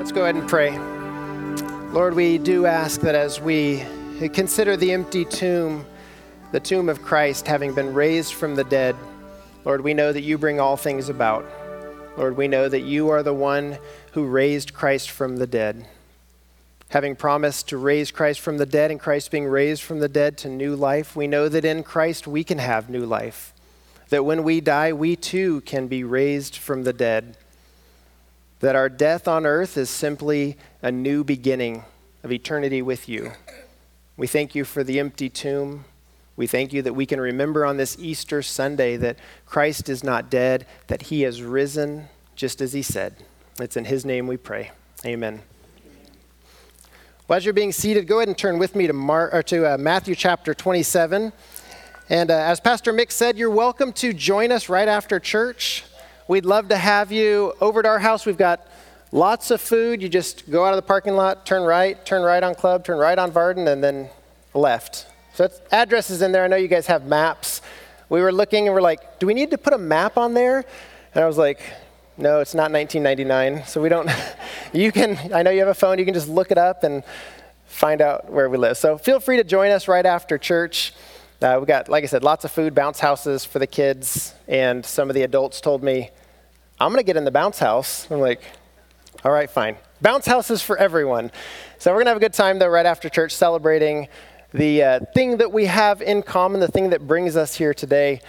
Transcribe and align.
Let's 0.00 0.12
go 0.12 0.22
ahead 0.22 0.34
and 0.34 0.48
pray. 0.48 0.78
Lord, 1.92 2.14
we 2.14 2.38
do 2.38 2.64
ask 2.64 3.02
that 3.02 3.14
as 3.14 3.38
we 3.38 3.84
consider 4.32 4.74
the 4.74 4.92
empty 4.92 5.26
tomb, 5.26 5.84
the 6.52 6.58
tomb 6.58 6.88
of 6.88 7.02
Christ 7.02 7.46
having 7.46 7.74
been 7.74 7.92
raised 7.92 8.32
from 8.32 8.54
the 8.54 8.64
dead, 8.64 8.96
Lord, 9.66 9.82
we 9.82 9.92
know 9.92 10.10
that 10.10 10.22
you 10.22 10.38
bring 10.38 10.58
all 10.58 10.78
things 10.78 11.10
about. 11.10 11.44
Lord, 12.16 12.38
we 12.38 12.48
know 12.48 12.66
that 12.66 12.80
you 12.80 13.10
are 13.10 13.22
the 13.22 13.34
one 13.34 13.76
who 14.12 14.24
raised 14.24 14.72
Christ 14.72 15.10
from 15.10 15.36
the 15.36 15.46
dead. 15.46 15.84
Having 16.88 17.16
promised 17.16 17.68
to 17.68 17.76
raise 17.76 18.10
Christ 18.10 18.40
from 18.40 18.56
the 18.56 18.64
dead 18.64 18.90
and 18.90 18.98
Christ 18.98 19.30
being 19.30 19.48
raised 19.48 19.82
from 19.82 19.98
the 19.98 20.08
dead 20.08 20.38
to 20.38 20.48
new 20.48 20.76
life, 20.76 21.14
we 21.14 21.26
know 21.26 21.46
that 21.50 21.66
in 21.66 21.82
Christ 21.82 22.26
we 22.26 22.42
can 22.42 22.56
have 22.56 22.88
new 22.88 23.04
life. 23.04 23.52
That 24.08 24.24
when 24.24 24.44
we 24.44 24.62
die, 24.62 24.94
we 24.94 25.14
too 25.14 25.60
can 25.60 25.88
be 25.88 26.04
raised 26.04 26.56
from 26.56 26.84
the 26.84 26.94
dead 26.94 27.36
that 28.60 28.76
our 28.76 28.88
death 28.88 29.26
on 29.26 29.46
earth 29.46 29.76
is 29.76 29.90
simply 29.90 30.56
a 30.82 30.92
new 30.92 31.24
beginning 31.24 31.84
of 32.22 32.30
eternity 32.30 32.82
with 32.82 33.08
you. 33.08 33.32
We 34.16 34.26
thank 34.26 34.54
you 34.54 34.64
for 34.64 34.84
the 34.84 35.00
empty 35.00 35.30
tomb. 35.30 35.86
We 36.36 36.46
thank 36.46 36.72
you 36.72 36.82
that 36.82 36.94
we 36.94 37.06
can 37.06 37.20
remember 37.20 37.64
on 37.64 37.78
this 37.78 37.98
Easter 37.98 38.42
Sunday 38.42 38.96
that 38.98 39.18
Christ 39.46 39.88
is 39.88 40.04
not 40.04 40.30
dead, 40.30 40.66
that 40.86 41.02
he 41.02 41.22
has 41.22 41.42
risen 41.42 42.08
just 42.36 42.60
as 42.60 42.72
he 42.72 42.82
said. 42.82 43.16
It's 43.58 43.76
in 43.76 43.86
his 43.86 44.04
name 44.04 44.26
we 44.26 44.36
pray. 44.36 44.70
Amen. 45.04 45.42
Well, 47.28 47.36
as 47.36 47.44
you're 47.44 47.54
being 47.54 47.72
seated, 47.72 48.06
go 48.06 48.18
ahead 48.18 48.28
and 48.28 48.36
turn 48.36 48.58
with 48.58 48.74
me 48.74 48.86
to, 48.86 48.92
Mar- 48.92 49.42
to 49.42 49.74
uh, 49.74 49.78
Matthew 49.78 50.14
chapter 50.14 50.52
27. 50.52 51.32
And 52.08 52.30
uh, 52.30 52.34
as 52.34 52.58
Pastor 52.58 52.92
Mick 52.92 53.12
said, 53.12 53.38
you're 53.38 53.50
welcome 53.50 53.92
to 53.94 54.12
join 54.12 54.50
us 54.50 54.68
right 54.68 54.88
after 54.88 55.20
church. 55.20 55.84
We'd 56.30 56.46
love 56.46 56.68
to 56.68 56.76
have 56.76 57.10
you 57.10 57.54
over 57.60 57.82
to 57.82 57.88
our 57.88 57.98
house. 57.98 58.24
We've 58.24 58.38
got 58.38 58.64
lots 59.10 59.50
of 59.50 59.60
food. 59.60 60.00
You 60.00 60.08
just 60.08 60.48
go 60.48 60.64
out 60.64 60.70
of 60.70 60.76
the 60.76 60.82
parking 60.82 61.16
lot, 61.16 61.44
turn 61.44 61.64
right, 61.64 62.06
turn 62.06 62.22
right 62.22 62.40
on 62.40 62.54
Club, 62.54 62.84
turn 62.84 62.98
right 62.98 63.18
on 63.18 63.32
Varden, 63.32 63.66
and 63.66 63.82
then 63.82 64.08
left. 64.54 65.08
So 65.34 65.50
address 65.72 66.08
is 66.08 66.22
in 66.22 66.30
there. 66.30 66.44
I 66.44 66.46
know 66.46 66.54
you 66.54 66.68
guys 66.68 66.86
have 66.86 67.04
maps. 67.04 67.62
We 68.08 68.20
were 68.20 68.30
looking 68.30 68.68
and 68.68 68.74
we're 68.76 68.80
like, 68.80 69.18
do 69.18 69.26
we 69.26 69.34
need 69.34 69.50
to 69.50 69.58
put 69.58 69.72
a 69.72 69.78
map 69.78 70.16
on 70.16 70.34
there? 70.34 70.64
And 71.16 71.24
I 71.24 71.26
was 71.26 71.36
like, 71.36 71.62
no, 72.16 72.38
it's 72.38 72.54
not 72.54 72.70
1999. 72.70 73.66
So 73.66 73.80
we 73.80 73.88
don't, 73.88 74.08
you 74.72 74.92
can, 74.92 75.18
I 75.34 75.42
know 75.42 75.50
you 75.50 75.58
have 75.58 75.66
a 75.66 75.74
phone, 75.74 75.98
you 75.98 76.04
can 76.04 76.14
just 76.14 76.28
look 76.28 76.52
it 76.52 76.58
up 76.58 76.84
and 76.84 77.02
find 77.66 78.00
out 78.00 78.30
where 78.30 78.48
we 78.48 78.56
live. 78.56 78.76
So 78.76 78.98
feel 78.98 79.18
free 79.18 79.38
to 79.38 79.44
join 79.44 79.72
us 79.72 79.88
right 79.88 80.06
after 80.06 80.38
church. 80.38 80.94
Uh, 81.42 81.56
we 81.58 81.66
got, 81.66 81.88
like 81.88 82.04
I 82.04 82.06
said, 82.06 82.22
lots 82.22 82.44
of 82.44 82.52
food, 82.52 82.72
bounce 82.72 83.00
houses 83.00 83.44
for 83.44 83.58
the 83.58 83.66
kids, 83.66 84.32
and 84.46 84.86
some 84.86 85.08
of 85.10 85.14
the 85.14 85.22
adults 85.22 85.60
told 85.60 85.82
me, 85.82 86.10
I'm 86.80 86.88
going 86.88 86.96
to 87.00 87.04
get 87.04 87.18
in 87.18 87.24
the 87.24 87.30
bounce 87.30 87.58
house. 87.58 88.10
I'm 88.10 88.20
like, 88.20 88.40
all 89.22 89.30
right, 89.30 89.50
fine. 89.50 89.76
Bounce 90.00 90.24
houses 90.24 90.62
for 90.62 90.78
everyone. 90.78 91.30
So 91.78 91.90
we're 91.90 91.96
going 91.96 92.06
to 92.06 92.10
have 92.12 92.16
a 92.16 92.20
good 92.20 92.32
time, 92.32 92.58
though, 92.58 92.68
right 92.68 92.86
after 92.86 93.10
church, 93.10 93.32
celebrating 93.32 94.08
the 94.54 94.82
uh, 94.82 95.00
thing 95.12 95.36
that 95.36 95.52
we 95.52 95.66
have 95.66 96.00
in 96.00 96.22
common, 96.22 96.58
the 96.58 96.68
thing 96.68 96.88
that 96.90 97.06
brings 97.06 97.36
us 97.36 97.54
here 97.54 97.74
today 97.74 98.22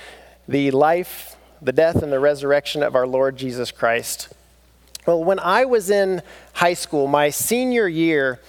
the 0.50 0.70
life, 0.72 1.38
the 1.62 1.72
death, 1.72 2.04
and 2.04 2.12
the 2.12 2.20
resurrection 2.20 2.84
of 2.84 2.94
our 2.94 3.08
Lord 3.08 3.38
Jesus 3.38 3.72
Christ. 3.72 4.34
Well, 5.08 5.24
when 5.24 5.40
I 5.40 5.64
was 5.64 5.90
in 5.90 6.22
high 6.52 6.74
school, 6.74 7.08
my 7.08 7.30
senior 7.30 7.88
year, 7.88 8.42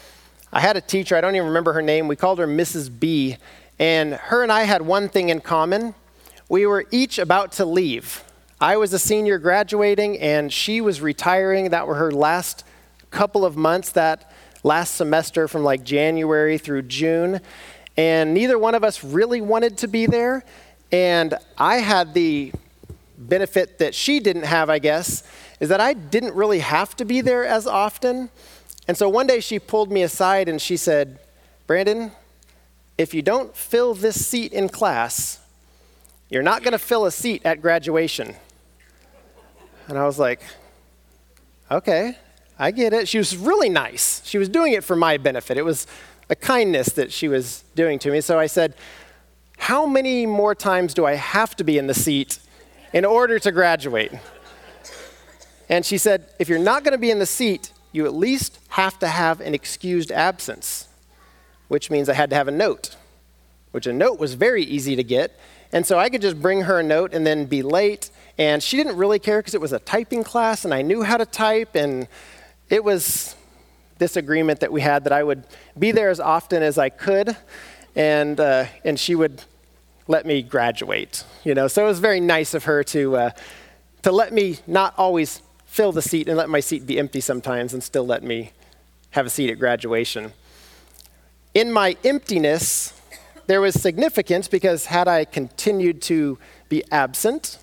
I 0.52 0.58
had 0.58 0.76
a 0.76 0.80
teacher, 0.80 1.14
I 1.14 1.20
don't 1.20 1.36
even 1.36 1.46
remember 1.46 1.74
her 1.74 1.82
name, 1.82 2.08
we 2.08 2.16
called 2.16 2.40
her 2.40 2.48
Mrs. 2.48 2.90
B, 2.98 3.36
and 3.78 4.14
her 4.14 4.42
and 4.42 4.50
I 4.50 4.64
had 4.64 4.82
one 4.82 5.08
thing 5.08 5.28
in 5.28 5.40
common. 5.40 5.94
We 6.48 6.66
were 6.66 6.86
each 6.90 7.20
about 7.20 7.52
to 7.52 7.64
leave. 7.64 8.24
I 8.62 8.76
was 8.76 8.92
a 8.92 8.98
senior 9.00 9.40
graduating 9.40 10.20
and 10.20 10.52
she 10.52 10.80
was 10.80 11.00
retiring. 11.00 11.70
That 11.70 11.88
were 11.88 11.96
her 11.96 12.12
last 12.12 12.62
couple 13.10 13.44
of 13.44 13.56
months, 13.56 13.90
that 13.90 14.32
last 14.62 14.94
semester 14.94 15.48
from 15.48 15.64
like 15.64 15.82
January 15.82 16.58
through 16.58 16.82
June. 16.82 17.40
And 17.96 18.32
neither 18.32 18.56
one 18.60 18.76
of 18.76 18.84
us 18.84 19.02
really 19.02 19.40
wanted 19.40 19.78
to 19.78 19.88
be 19.88 20.06
there. 20.06 20.44
And 20.92 21.34
I 21.58 21.78
had 21.78 22.14
the 22.14 22.52
benefit 23.18 23.80
that 23.80 23.96
she 23.96 24.20
didn't 24.20 24.44
have, 24.44 24.70
I 24.70 24.78
guess, 24.78 25.24
is 25.58 25.68
that 25.70 25.80
I 25.80 25.92
didn't 25.92 26.36
really 26.36 26.60
have 26.60 26.94
to 26.98 27.04
be 27.04 27.20
there 27.20 27.44
as 27.44 27.66
often. 27.66 28.30
And 28.86 28.96
so 28.96 29.08
one 29.08 29.26
day 29.26 29.40
she 29.40 29.58
pulled 29.58 29.90
me 29.90 30.04
aside 30.04 30.48
and 30.48 30.62
she 30.62 30.76
said, 30.76 31.18
Brandon, 31.66 32.12
if 32.96 33.12
you 33.12 33.22
don't 33.22 33.56
fill 33.56 33.94
this 33.94 34.24
seat 34.24 34.52
in 34.52 34.68
class, 34.68 35.40
you're 36.30 36.44
not 36.44 36.62
going 36.62 36.72
to 36.72 36.78
fill 36.78 37.06
a 37.06 37.10
seat 37.10 37.42
at 37.44 37.60
graduation. 37.60 38.36
And 39.88 39.98
I 39.98 40.04
was 40.04 40.18
like, 40.18 40.40
okay, 41.70 42.16
I 42.58 42.70
get 42.70 42.92
it. 42.92 43.08
She 43.08 43.18
was 43.18 43.36
really 43.36 43.68
nice. 43.68 44.22
She 44.24 44.38
was 44.38 44.48
doing 44.48 44.72
it 44.72 44.84
for 44.84 44.96
my 44.96 45.16
benefit. 45.16 45.56
It 45.56 45.64
was 45.64 45.86
a 46.30 46.36
kindness 46.36 46.88
that 46.90 47.12
she 47.12 47.28
was 47.28 47.64
doing 47.74 47.98
to 48.00 48.10
me. 48.10 48.20
So 48.20 48.38
I 48.38 48.46
said, 48.46 48.74
how 49.58 49.86
many 49.86 50.26
more 50.26 50.54
times 50.54 50.94
do 50.94 51.04
I 51.04 51.14
have 51.14 51.54
to 51.56 51.64
be 51.64 51.78
in 51.78 51.86
the 51.86 51.94
seat 51.94 52.38
in 52.92 53.04
order 53.04 53.38
to 53.38 53.52
graduate? 53.52 54.12
And 55.68 55.84
she 55.84 55.98
said, 55.98 56.26
if 56.38 56.48
you're 56.48 56.58
not 56.58 56.84
going 56.84 56.92
to 56.92 56.98
be 56.98 57.10
in 57.10 57.18
the 57.18 57.26
seat, 57.26 57.72
you 57.92 58.06
at 58.06 58.14
least 58.14 58.58
have 58.68 58.98
to 59.00 59.08
have 59.08 59.40
an 59.40 59.54
excused 59.54 60.10
absence, 60.10 60.88
which 61.68 61.90
means 61.90 62.08
I 62.08 62.14
had 62.14 62.30
to 62.30 62.36
have 62.36 62.48
a 62.48 62.52
note, 62.52 62.96
which 63.70 63.86
a 63.86 63.92
note 63.92 64.18
was 64.18 64.34
very 64.34 64.64
easy 64.64 64.96
to 64.96 65.04
get. 65.04 65.38
And 65.72 65.86
so 65.86 65.98
I 65.98 66.10
could 66.10 66.22
just 66.22 66.40
bring 66.40 66.62
her 66.62 66.80
a 66.80 66.82
note 66.82 67.14
and 67.14 67.26
then 67.26 67.46
be 67.46 67.62
late 67.62 68.10
and 68.38 68.62
she 68.62 68.76
didn't 68.76 68.96
really 68.96 69.18
care 69.18 69.38
because 69.40 69.54
it 69.54 69.60
was 69.60 69.72
a 69.72 69.78
typing 69.78 70.24
class 70.24 70.64
and 70.64 70.72
I 70.72 70.82
knew 70.82 71.02
how 71.02 71.16
to 71.16 71.26
type. 71.26 71.74
And 71.74 72.08
it 72.70 72.82
was 72.82 73.36
this 73.98 74.16
agreement 74.16 74.60
that 74.60 74.72
we 74.72 74.80
had 74.80 75.04
that 75.04 75.12
I 75.12 75.22
would 75.22 75.44
be 75.78 75.92
there 75.92 76.10
as 76.10 76.20
often 76.20 76.62
as 76.62 76.78
I 76.78 76.88
could. 76.88 77.36
And, 77.94 78.40
uh, 78.40 78.66
and 78.84 78.98
she 78.98 79.14
would 79.14 79.42
let 80.08 80.24
me 80.26 80.42
graduate, 80.42 81.24
you 81.44 81.54
know. 81.54 81.68
So 81.68 81.84
it 81.84 81.88
was 81.88 82.00
very 82.00 82.20
nice 82.20 82.54
of 82.54 82.64
her 82.64 82.82
to, 82.84 83.16
uh, 83.16 83.30
to 84.02 84.10
let 84.10 84.32
me 84.32 84.58
not 84.66 84.94
always 84.96 85.42
fill 85.66 85.92
the 85.92 86.02
seat 86.02 86.28
and 86.28 86.36
let 86.36 86.48
my 86.48 86.60
seat 86.60 86.86
be 86.86 86.98
empty 86.98 87.20
sometimes 87.20 87.72
and 87.74 87.82
still 87.82 88.06
let 88.06 88.22
me 88.22 88.52
have 89.10 89.26
a 89.26 89.30
seat 89.30 89.50
at 89.50 89.58
graduation. 89.58 90.32
In 91.54 91.70
my 91.70 91.96
emptiness, 92.02 92.98
there 93.46 93.60
was 93.60 93.74
significance 93.80 94.48
because 94.48 94.86
had 94.86 95.06
I 95.06 95.24
continued 95.26 96.00
to 96.02 96.38
be 96.68 96.82
absent, 96.90 97.58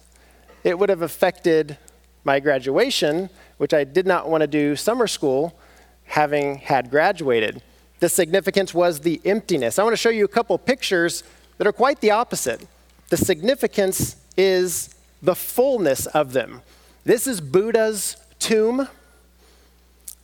it 0.63 0.77
would 0.77 0.89
have 0.89 1.01
affected 1.01 1.77
my 2.23 2.39
graduation, 2.39 3.29
which 3.57 3.73
I 3.73 3.83
did 3.83 4.05
not 4.05 4.29
want 4.29 4.41
to 4.41 4.47
do 4.47 4.75
summer 4.75 5.07
school 5.07 5.57
having 6.05 6.57
had 6.57 6.89
graduated. 6.89 7.61
The 7.99 8.09
significance 8.09 8.73
was 8.73 9.01
the 9.01 9.21
emptiness. 9.25 9.77
I 9.77 9.83
want 9.83 9.93
to 9.93 9.97
show 9.97 10.09
you 10.09 10.25
a 10.25 10.29
couple 10.29 10.57
pictures 10.57 11.23
that 11.57 11.67
are 11.67 11.73
quite 11.73 12.01
the 12.01 12.11
opposite. 12.11 12.65
The 13.09 13.17
significance 13.17 14.15
is 14.37 14.95
the 15.21 15.35
fullness 15.35 16.05
of 16.07 16.33
them. 16.33 16.61
This 17.03 17.27
is 17.27 17.41
Buddha's 17.41 18.17
tomb. 18.39 18.87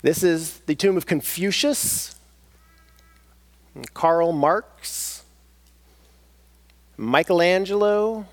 This 0.01 0.23
is 0.23 0.59
the 0.59 0.75
tomb 0.75 0.97
of 0.97 1.05
Confucius, 1.05 2.15
Karl 3.93 4.31
Marx, 4.31 5.23
Michelangelo, 6.97 8.25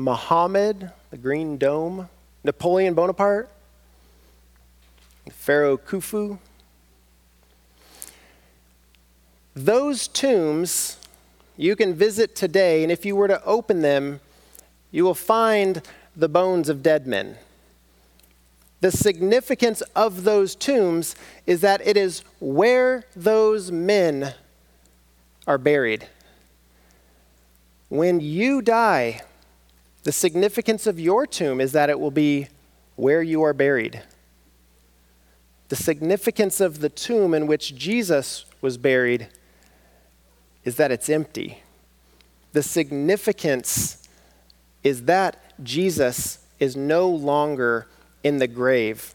Muhammad, 0.00 0.92
the 1.10 1.16
Green 1.16 1.56
Dome, 1.56 2.08
Napoleon 2.44 2.94
Bonaparte, 2.94 3.50
Pharaoh 5.30 5.76
Khufu. 5.76 6.38
Those 9.54 10.08
tombs 10.08 10.96
you 11.56 11.76
can 11.76 11.94
visit 11.94 12.34
today, 12.34 12.82
and 12.82 12.90
if 12.90 13.04
you 13.04 13.14
were 13.14 13.28
to 13.28 13.44
open 13.44 13.82
them, 13.82 14.20
you 14.90 15.04
will 15.04 15.14
find 15.14 15.82
the 16.16 16.28
bones 16.28 16.68
of 16.68 16.82
dead 16.82 17.06
men. 17.06 17.36
The 18.80 18.90
significance 18.90 19.82
of 19.94 20.24
those 20.24 20.54
tombs 20.54 21.14
is 21.46 21.60
that 21.60 21.86
it 21.86 21.96
is 21.96 22.24
where 22.40 23.04
those 23.14 23.70
men 23.70 24.34
are 25.46 25.58
buried. 25.58 26.06
When 27.90 28.20
you 28.20 28.62
die, 28.62 29.20
the 30.02 30.12
significance 30.12 30.86
of 30.86 30.98
your 30.98 31.26
tomb 31.26 31.60
is 31.60 31.72
that 31.72 31.90
it 31.90 32.00
will 32.00 32.10
be 32.10 32.48
where 32.96 33.22
you 33.22 33.42
are 33.42 33.52
buried. 33.52 34.02
The 35.68 35.76
significance 35.76 36.60
of 36.60 36.80
the 36.80 36.88
tomb 36.88 37.34
in 37.34 37.46
which 37.46 37.76
Jesus 37.76 38.44
was 38.60 38.76
buried 38.76 39.28
is 40.64 40.76
that 40.76 40.90
it's 40.90 41.08
empty. 41.08 41.62
The 42.52 42.62
significance 42.62 44.08
is 44.82 45.04
that 45.04 45.36
Jesus 45.62 46.38
is 46.58 46.76
no 46.76 47.08
longer 47.08 47.86
in 48.24 48.38
the 48.38 48.48
grave. 48.48 49.14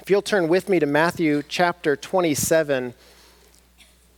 If 0.00 0.10
you'll 0.10 0.22
turn 0.22 0.48
with 0.48 0.68
me 0.68 0.78
to 0.80 0.86
Matthew 0.86 1.42
chapter 1.48 1.96
27, 1.96 2.94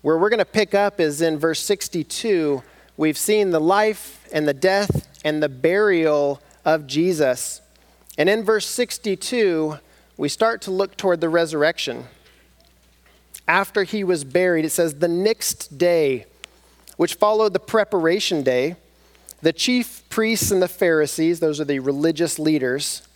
where 0.03 0.19
we're 0.19 0.31
going 0.31 0.39
to 0.39 0.45
pick 0.45 0.75
up 0.75 1.01
is 1.01 1.21
in 1.21 1.39
verse 1.39 1.61
62. 1.61 2.63
We've 2.97 3.19
seen 3.19 3.51
the 3.51 3.61
life 3.61 4.27
and 4.33 4.49
the 4.49 4.55
death 4.55 5.09
and 5.25 5.43
the 5.43 5.49
burial 5.49 6.41
of 6.65 6.87
Jesus. 6.87 7.61
And 8.17 8.29
in 8.29 8.43
verse 8.43 8.67
62, 8.67 9.79
we 10.17 10.29
start 10.29 10.63
to 10.63 10.71
look 10.71 10.97
toward 10.97 11.21
the 11.21 11.29
resurrection. 11.29 12.05
After 13.47 13.85
he 13.85 14.03
was 14.03 14.25
buried, 14.25 14.65
it 14.65 14.71
says, 14.71 14.95
the 14.95 15.09
next 15.09 15.77
day, 15.77 16.27
which 16.97 17.15
followed 17.15 17.53
the 17.53 17.61
preparation 17.61 18.43
day, 18.43 18.77
the 19.43 19.53
chief 19.53 20.03
priests 20.09 20.51
and 20.51 20.63
the 20.63 20.69
Pharisees, 20.69 21.41
those 21.41 21.61
are 21.61 21.67
the 21.67 21.81
religious 21.81 22.39
leaders, 22.39 23.07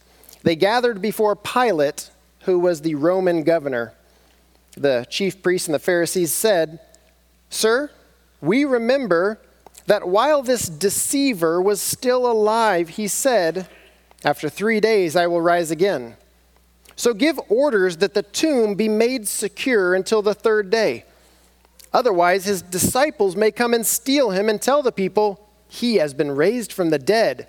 they 0.42 0.56
gathered 0.56 1.00
before 1.00 1.34
Pilate, 1.34 2.10
who 2.40 2.58
was 2.58 2.82
the 2.82 2.94
Roman 2.94 3.42
governor. 3.42 3.94
The 4.76 5.06
chief 5.10 5.42
priests 5.42 5.68
and 5.68 5.74
the 5.74 5.78
Pharisees 5.80 6.32
said, 6.32 6.80
Sir, 7.48 7.90
we 8.40 8.64
remember 8.64 9.40
that 9.90 10.06
while 10.06 10.40
this 10.40 10.68
deceiver 10.68 11.60
was 11.60 11.82
still 11.82 12.30
alive, 12.30 12.90
he 12.90 13.08
said, 13.08 13.66
After 14.24 14.48
three 14.48 14.78
days 14.78 15.16
I 15.16 15.26
will 15.26 15.40
rise 15.40 15.72
again. 15.72 16.16
So 16.94 17.12
give 17.12 17.40
orders 17.48 17.96
that 17.96 18.14
the 18.14 18.22
tomb 18.22 18.76
be 18.76 18.88
made 18.88 19.26
secure 19.26 19.96
until 19.96 20.22
the 20.22 20.32
third 20.32 20.70
day. 20.70 21.06
Otherwise, 21.92 22.44
his 22.44 22.62
disciples 22.62 23.34
may 23.34 23.50
come 23.50 23.74
and 23.74 23.84
steal 23.84 24.30
him 24.30 24.48
and 24.48 24.62
tell 24.62 24.80
the 24.80 24.92
people, 24.92 25.50
He 25.66 25.96
has 25.96 26.14
been 26.14 26.30
raised 26.30 26.72
from 26.72 26.90
the 26.90 26.98
dead. 27.00 27.48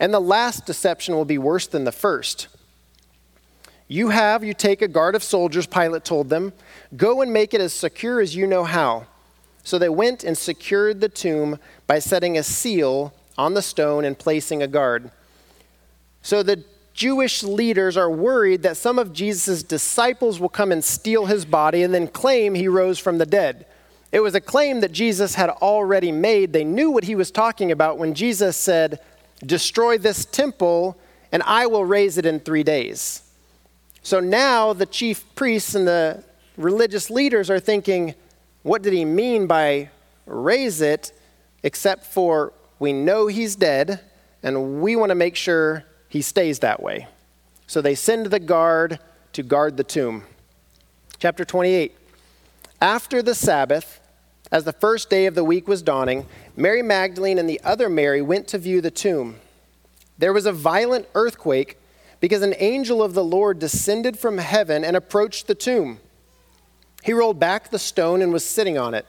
And 0.00 0.14
the 0.14 0.18
last 0.20 0.64
deception 0.64 1.14
will 1.14 1.26
be 1.26 1.36
worse 1.36 1.66
than 1.66 1.84
the 1.84 1.92
first. 1.92 2.48
You 3.86 4.08
have, 4.08 4.42
you 4.42 4.54
take 4.54 4.80
a 4.80 4.88
guard 4.88 5.14
of 5.14 5.22
soldiers, 5.22 5.66
Pilate 5.66 6.06
told 6.06 6.30
them. 6.30 6.54
Go 6.96 7.20
and 7.20 7.34
make 7.34 7.52
it 7.52 7.60
as 7.60 7.74
secure 7.74 8.22
as 8.22 8.34
you 8.34 8.46
know 8.46 8.64
how. 8.64 9.08
So 9.66 9.80
they 9.80 9.88
went 9.88 10.22
and 10.22 10.38
secured 10.38 11.00
the 11.00 11.08
tomb 11.08 11.58
by 11.88 11.98
setting 11.98 12.38
a 12.38 12.44
seal 12.44 13.12
on 13.36 13.54
the 13.54 13.62
stone 13.62 14.04
and 14.04 14.16
placing 14.16 14.62
a 14.62 14.68
guard. 14.68 15.10
So 16.22 16.44
the 16.44 16.62
Jewish 16.94 17.42
leaders 17.42 17.96
are 17.96 18.08
worried 18.08 18.62
that 18.62 18.76
some 18.76 18.96
of 18.96 19.12
Jesus' 19.12 19.64
disciples 19.64 20.38
will 20.38 20.48
come 20.48 20.70
and 20.70 20.84
steal 20.84 21.26
his 21.26 21.44
body 21.44 21.82
and 21.82 21.92
then 21.92 22.06
claim 22.06 22.54
he 22.54 22.68
rose 22.68 23.00
from 23.00 23.18
the 23.18 23.26
dead. 23.26 23.66
It 24.12 24.20
was 24.20 24.36
a 24.36 24.40
claim 24.40 24.82
that 24.82 24.92
Jesus 24.92 25.34
had 25.34 25.50
already 25.50 26.12
made. 26.12 26.52
They 26.52 26.62
knew 26.62 26.92
what 26.92 27.02
he 27.02 27.16
was 27.16 27.32
talking 27.32 27.72
about 27.72 27.98
when 27.98 28.14
Jesus 28.14 28.56
said, 28.56 29.00
Destroy 29.44 29.98
this 29.98 30.24
temple, 30.24 30.96
and 31.32 31.42
I 31.42 31.66
will 31.66 31.84
raise 31.84 32.18
it 32.18 32.24
in 32.24 32.38
three 32.38 32.62
days. 32.62 33.20
So 34.04 34.20
now 34.20 34.72
the 34.72 34.86
chief 34.86 35.24
priests 35.34 35.74
and 35.74 35.88
the 35.88 36.22
religious 36.56 37.10
leaders 37.10 37.50
are 37.50 37.58
thinking, 37.58 38.14
What 38.66 38.82
did 38.82 38.94
he 38.94 39.04
mean 39.04 39.46
by 39.46 39.90
raise 40.26 40.80
it, 40.80 41.12
except 41.62 42.04
for 42.04 42.52
we 42.80 42.92
know 42.92 43.28
he's 43.28 43.54
dead, 43.54 44.00
and 44.42 44.82
we 44.82 44.96
want 44.96 45.10
to 45.10 45.14
make 45.14 45.36
sure 45.36 45.84
he 46.08 46.20
stays 46.20 46.58
that 46.58 46.82
way. 46.82 47.06
So 47.68 47.80
they 47.80 47.94
send 47.94 48.26
the 48.26 48.40
guard 48.40 48.98
to 49.34 49.44
guard 49.44 49.76
the 49.76 49.84
tomb. 49.84 50.24
Chapter 51.20 51.44
28. 51.44 51.96
After 52.80 53.22
the 53.22 53.36
Sabbath, 53.36 54.00
as 54.50 54.64
the 54.64 54.72
first 54.72 55.08
day 55.10 55.26
of 55.26 55.36
the 55.36 55.44
week 55.44 55.68
was 55.68 55.80
dawning, 55.80 56.26
Mary 56.56 56.82
Magdalene 56.82 57.38
and 57.38 57.48
the 57.48 57.60
other 57.62 57.88
Mary 57.88 58.20
went 58.20 58.48
to 58.48 58.58
view 58.58 58.80
the 58.80 58.90
tomb. 58.90 59.36
There 60.18 60.32
was 60.32 60.44
a 60.44 60.50
violent 60.50 61.06
earthquake 61.14 61.78
because 62.18 62.42
an 62.42 62.56
angel 62.58 63.00
of 63.00 63.14
the 63.14 63.22
Lord 63.22 63.60
descended 63.60 64.18
from 64.18 64.38
heaven 64.38 64.84
and 64.84 64.96
approached 64.96 65.46
the 65.46 65.54
tomb. 65.54 66.00
He 67.06 67.12
rolled 67.12 67.38
back 67.38 67.70
the 67.70 67.78
stone 67.78 68.20
and 68.20 68.32
was 68.32 68.44
sitting 68.44 68.76
on 68.76 68.92
it. 68.92 69.06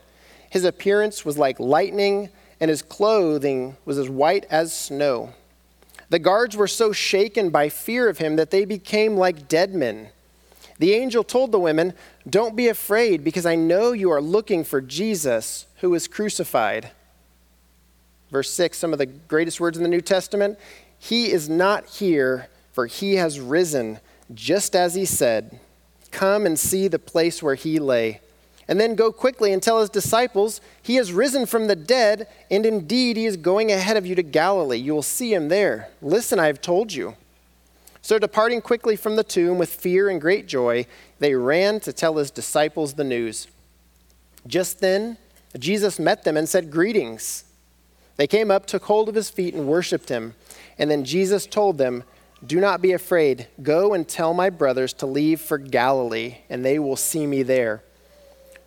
His 0.51 0.65
appearance 0.65 1.25
was 1.25 1.39
like 1.39 1.59
lightning, 1.59 2.29
and 2.59 2.69
his 2.69 2.83
clothing 2.83 3.75
was 3.85 3.97
as 3.97 4.07
white 4.07 4.45
as 4.51 4.71
snow. 4.71 5.33
The 6.09 6.19
guards 6.19 6.55
were 6.55 6.67
so 6.67 6.91
shaken 6.91 7.49
by 7.49 7.69
fear 7.69 8.07
of 8.07 8.19
him 8.19 8.35
that 8.35 8.51
they 8.51 8.65
became 8.65 9.17
like 9.17 9.47
dead 9.47 9.73
men. 9.73 10.09
The 10.77 10.93
angel 10.93 11.23
told 11.23 11.51
the 11.51 11.59
women, 11.59 11.93
Don't 12.29 12.55
be 12.55 12.67
afraid, 12.67 13.23
because 13.23 13.47
I 13.47 13.55
know 13.55 13.93
you 13.93 14.11
are 14.11 14.21
looking 14.21 14.63
for 14.63 14.79
Jesus 14.79 15.65
who 15.77 15.89
was 15.89 16.07
crucified. 16.07 16.91
Verse 18.29 18.51
6, 18.51 18.77
some 18.77 18.93
of 18.93 18.99
the 18.99 19.07
greatest 19.07 19.59
words 19.59 19.75
in 19.75 19.81
the 19.81 19.89
New 19.89 20.01
Testament. 20.01 20.59
He 20.99 21.31
is 21.31 21.49
not 21.49 21.87
here, 21.87 22.47
for 22.73 22.85
he 22.85 23.15
has 23.15 23.39
risen, 23.39 23.99
just 24.35 24.75
as 24.75 24.93
he 24.93 25.05
said. 25.05 25.59
Come 26.11 26.45
and 26.45 26.57
see 26.57 26.87
the 26.87 26.99
place 26.99 27.43
where 27.43 27.55
he 27.55 27.79
lay 27.79 28.21
and 28.67 28.79
then 28.79 28.95
go 28.95 29.11
quickly 29.11 29.53
and 29.53 29.63
tell 29.63 29.79
his 29.79 29.89
disciples, 29.89 30.59
He 30.81 30.95
has 30.95 31.13
risen 31.13 31.45
from 31.45 31.67
the 31.67 31.75
dead, 31.75 32.27
and 32.51 32.65
indeed 32.65 33.15
he 33.15 33.25
is 33.25 33.37
going 33.37 33.71
ahead 33.71 33.97
of 33.97 34.05
you 34.05 34.15
to 34.15 34.23
Galilee. 34.23 34.77
You 34.77 34.93
will 34.93 35.03
see 35.03 35.33
him 35.33 35.47
there. 35.47 35.89
Listen, 36.01 36.39
I 36.39 36.47
have 36.47 36.61
told 36.61 36.93
you. 36.93 37.15
So, 38.01 38.19
departing 38.19 38.61
quickly 38.61 38.95
from 38.95 39.15
the 39.15 39.23
tomb 39.23 39.57
with 39.57 39.73
fear 39.73 40.09
and 40.09 40.19
great 40.19 40.47
joy, 40.47 40.85
they 41.19 41.33
ran 41.35 41.79
to 41.81 41.93
tell 41.93 42.17
his 42.17 42.31
disciples 42.31 42.93
the 42.93 43.03
news. 43.03 43.47
Just 44.45 44.79
then, 44.79 45.17
Jesus 45.57 45.99
met 45.99 46.23
them 46.23 46.37
and 46.37 46.47
said, 46.47 46.71
Greetings. 46.71 47.45
They 48.17 48.27
came 48.27 48.49
up, 48.49 48.65
took 48.65 48.85
hold 48.85 49.09
of 49.09 49.15
his 49.15 49.29
feet, 49.29 49.53
and 49.53 49.67
worshiped 49.67 50.09
him. 50.09 50.33
And 50.79 50.89
then 50.89 51.05
Jesus 51.05 51.45
told 51.45 51.77
them, 51.77 52.03
Do 52.45 52.59
not 52.59 52.81
be 52.81 52.91
afraid. 52.91 53.47
Go 53.63 53.93
and 53.93 54.07
tell 54.07 54.33
my 54.33 54.49
brothers 54.49 54.93
to 54.93 55.05
leave 55.05 55.41
for 55.41 55.57
Galilee, 55.57 56.37
and 56.49 56.63
they 56.63 56.77
will 56.77 56.95
see 56.95 57.25
me 57.25 57.41
there. 57.43 57.83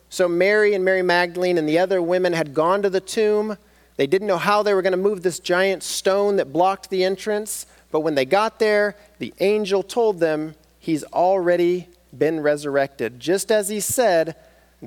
So 0.09 0.27
Mary 0.27 0.75
and 0.75 0.85
Mary 0.85 1.03
Magdalene 1.03 1.57
and 1.57 1.69
the 1.69 1.79
other 1.79 2.03
women 2.03 2.33
had 2.33 2.53
gone 2.53 2.83
to 2.83 2.91
the 2.91 3.01
tomb. 3.01 3.57
They 3.97 4.09
didn't 4.09 4.27
know 4.27 4.39
how 4.39 4.65
they 4.65 4.75
were 4.75 4.83
going 4.83 4.93
to 4.93 4.97
move 4.97 5.23
this 5.23 5.39
giant 5.39 5.85
stone 5.85 6.37
that 6.37 6.53
blocked 6.53 6.91
the 6.91 7.05
entrance. 7.05 7.67
But 7.93 8.01
when 8.01 8.17
they 8.17 8.25
got 8.25 8.59
there, 8.59 8.97
the 9.19 9.33
angel 9.39 9.85
told 9.85 10.19
them 10.19 10.57
he's 10.81 11.05
already 11.05 11.89
been 12.17 12.41
resurrected. 12.41 13.21
Just 13.21 13.53
as 13.53 13.69
he 13.69 13.79
said, 13.79 14.35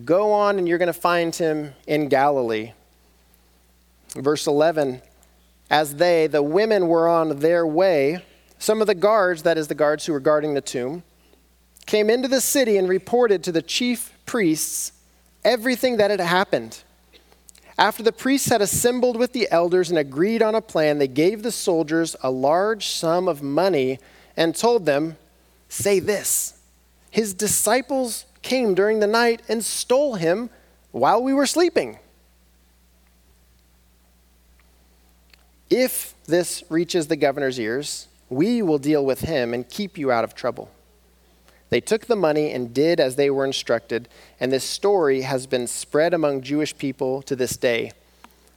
go 0.03 0.33
on 0.33 0.57
and 0.57 0.67
you're 0.67 0.77
going 0.77 0.87
to 0.87 0.93
find 0.93 1.33
him 1.33 1.73
in 1.87 2.09
Galilee. 2.09 2.73
Verse 4.15 4.45
11 4.45 5.01
As 5.69 5.95
they, 5.95 6.27
the 6.27 6.43
women, 6.43 6.89
were 6.89 7.07
on 7.07 7.39
their 7.39 7.65
way, 7.65 8.23
some 8.63 8.79
of 8.79 8.87
the 8.87 8.95
guards, 8.95 9.43
that 9.43 9.57
is, 9.57 9.67
the 9.67 9.75
guards 9.75 10.05
who 10.05 10.13
were 10.13 10.21
guarding 10.21 10.53
the 10.53 10.61
tomb, 10.61 11.03
came 11.85 12.09
into 12.09 12.29
the 12.29 12.39
city 12.39 12.77
and 12.77 12.87
reported 12.87 13.43
to 13.43 13.51
the 13.51 13.61
chief 13.61 14.13
priests 14.25 14.93
everything 15.43 15.97
that 15.97 16.09
had 16.09 16.21
happened. 16.21 16.81
After 17.77 18.01
the 18.01 18.13
priests 18.13 18.47
had 18.47 18.61
assembled 18.61 19.17
with 19.17 19.33
the 19.33 19.49
elders 19.51 19.89
and 19.89 19.99
agreed 19.99 20.41
on 20.41 20.55
a 20.55 20.61
plan, 20.61 20.97
they 20.97 21.09
gave 21.09 21.43
the 21.43 21.51
soldiers 21.51 22.15
a 22.23 22.31
large 22.31 22.87
sum 22.87 23.27
of 23.27 23.43
money 23.43 23.99
and 24.37 24.55
told 24.55 24.85
them, 24.85 25.17
Say 25.67 25.99
this 25.99 26.57
His 27.11 27.33
disciples 27.33 28.23
came 28.43 28.75
during 28.75 29.01
the 29.01 29.07
night 29.07 29.41
and 29.49 29.61
stole 29.61 30.15
him 30.15 30.49
while 30.91 31.21
we 31.21 31.33
were 31.33 31.47
sleeping. 31.47 31.99
If 35.69 36.13
this 36.27 36.63
reaches 36.69 37.07
the 37.07 37.17
governor's 37.17 37.59
ears, 37.59 38.07
we 38.35 38.61
will 38.61 38.79
deal 38.79 39.05
with 39.05 39.21
him 39.21 39.53
and 39.53 39.67
keep 39.67 39.97
you 39.97 40.11
out 40.11 40.23
of 40.23 40.35
trouble. 40.35 40.69
They 41.69 41.81
took 41.81 42.05
the 42.05 42.15
money 42.15 42.51
and 42.51 42.73
did 42.73 42.99
as 42.99 43.15
they 43.15 43.29
were 43.29 43.45
instructed, 43.45 44.07
and 44.39 44.51
this 44.51 44.63
story 44.63 45.21
has 45.21 45.47
been 45.47 45.65
spread 45.65 46.13
among 46.13 46.41
Jewish 46.41 46.77
people 46.77 47.21
to 47.23 47.35
this 47.35 47.57
day. 47.57 47.91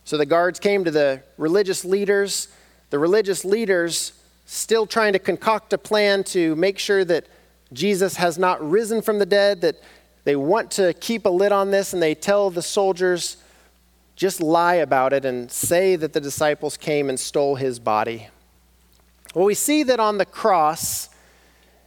So 0.04 0.16
the 0.16 0.26
guards 0.26 0.60
came 0.60 0.84
to 0.84 0.90
the 0.90 1.22
religious 1.38 1.84
leaders. 1.84 2.48
The 2.90 2.98
religious 2.98 3.44
leaders, 3.44 4.12
still 4.44 4.86
trying 4.86 5.12
to 5.14 5.18
concoct 5.18 5.72
a 5.72 5.78
plan 5.78 6.22
to 6.24 6.54
make 6.54 6.78
sure 6.78 7.04
that 7.04 7.26
Jesus 7.72 8.16
has 8.16 8.38
not 8.38 8.62
risen 8.68 9.02
from 9.02 9.18
the 9.18 9.26
dead, 9.26 9.60
that 9.62 9.82
they 10.22 10.36
want 10.36 10.70
to 10.72 10.92
keep 10.94 11.26
a 11.26 11.28
lid 11.28 11.50
on 11.50 11.70
this, 11.70 11.92
and 11.92 12.00
they 12.00 12.14
tell 12.14 12.50
the 12.50 12.62
soldiers, 12.62 13.38
just 14.14 14.40
lie 14.40 14.74
about 14.74 15.12
it 15.12 15.24
and 15.24 15.50
say 15.50 15.96
that 15.96 16.12
the 16.12 16.20
disciples 16.20 16.76
came 16.76 17.08
and 17.08 17.18
stole 17.18 17.56
his 17.56 17.78
body. 17.78 18.28
Well, 19.34 19.44
we 19.44 19.54
see 19.54 19.82
that 19.82 20.00
on 20.00 20.18
the 20.18 20.24
cross, 20.24 21.08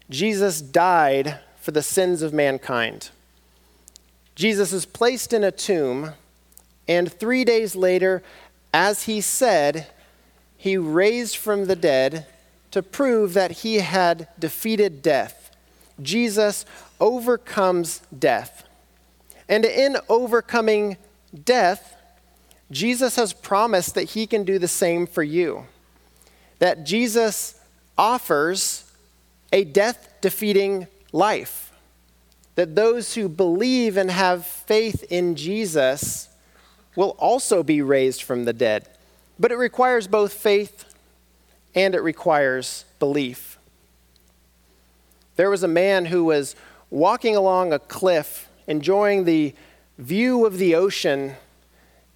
Jesus 0.09 0.61
died 0.61 1.39
for 1.59 1.71
the 1.71 1.81
sins 1.81 2.21
of 2.21 2.33
mankind. 2.33 3.09
Jesus 4.35 4.71
is 4.71 4.85
placed 4.85 5.33
in 5.33 5.43
a 5.43 5.51
tomb, 5.51 6.13
and 6.87 7.11
three 7.11 7.43
days 7.43 7.75
later, 7.75 8.23
as 8.73 9.03
he 9.03 9.21
said, 9.21 9.87
he 10.57 10.77
raised 10.77 11.37
from 11.37 11.65
the 11.65 11.75
dead 11.75 12.25
to 12.71 12.83
prove 12.83 13.33
that 13.33 13.51
he 13.51 13.75
had 13.75 14.27
defeated 14.37 15.01
death. 15.01 15.51
Jesus 16.01 16.65
overcomes 16.99 18.01
death. 18.17 18.63
And 19.47 19.65
in 19.65 19.97
overcoming 20.07 20.97
death, 21.43 21.95
Jesus 22.71 23.15
has 23.15 23.33
promised 23.33 23.95
that 23.95 24.11
he 24.11 24.27
can 24.27 24.43
do 24.43 24.59
the 24.59 24.67
same 24.67 25.07
for 25.07 25.23
you. 25.23 25.65
That 26.59 26.85
Jesus 26.85 27.59
offers 27.97 28.89
a 29.51 29.63
death 29.63 30.13
defeating 30.21 30.87
life. 31.11 31.71
That 32.55 32.75
those 32.75 33.15
who 33.15 33.27
believe 33.29 33.97
and 33.97 34.11
have 34.11 34.45
faith 34.45 35.03
in 35.09 35.35
Jesus 35.35 36.29
will 36.95 37.15
also 37.17 37.63
be 37.63 37.81
raised 37.81 38.23
from 38.23 38.45
the 38.45 38.53
dead. 38.53 38.87
But 39.39 39.51
it 39.51 39.55
requires 39.55 40.07
both 40.07 40.33
faith 40.33 40.85
and 41.73 41.95
it 41.95 42.01
requires 42.01 42.85
belief. 42.99 43.57
there 45.35 45.49
was 45.49 45.63
a 45.63 45.67
man 45.69 46.05
who 46.05 46.25
was 46.25 46.55
walking 46.89 47.35
along 47.35 47.71
a 47.71 47.79
cliff, 47.79 48.49
enjoying 48.67 49.23
the 49.23 49.55
view 49.97 50.45
of 50.45 50.57
the 50.57 50.75
ocean, 50.75 51.35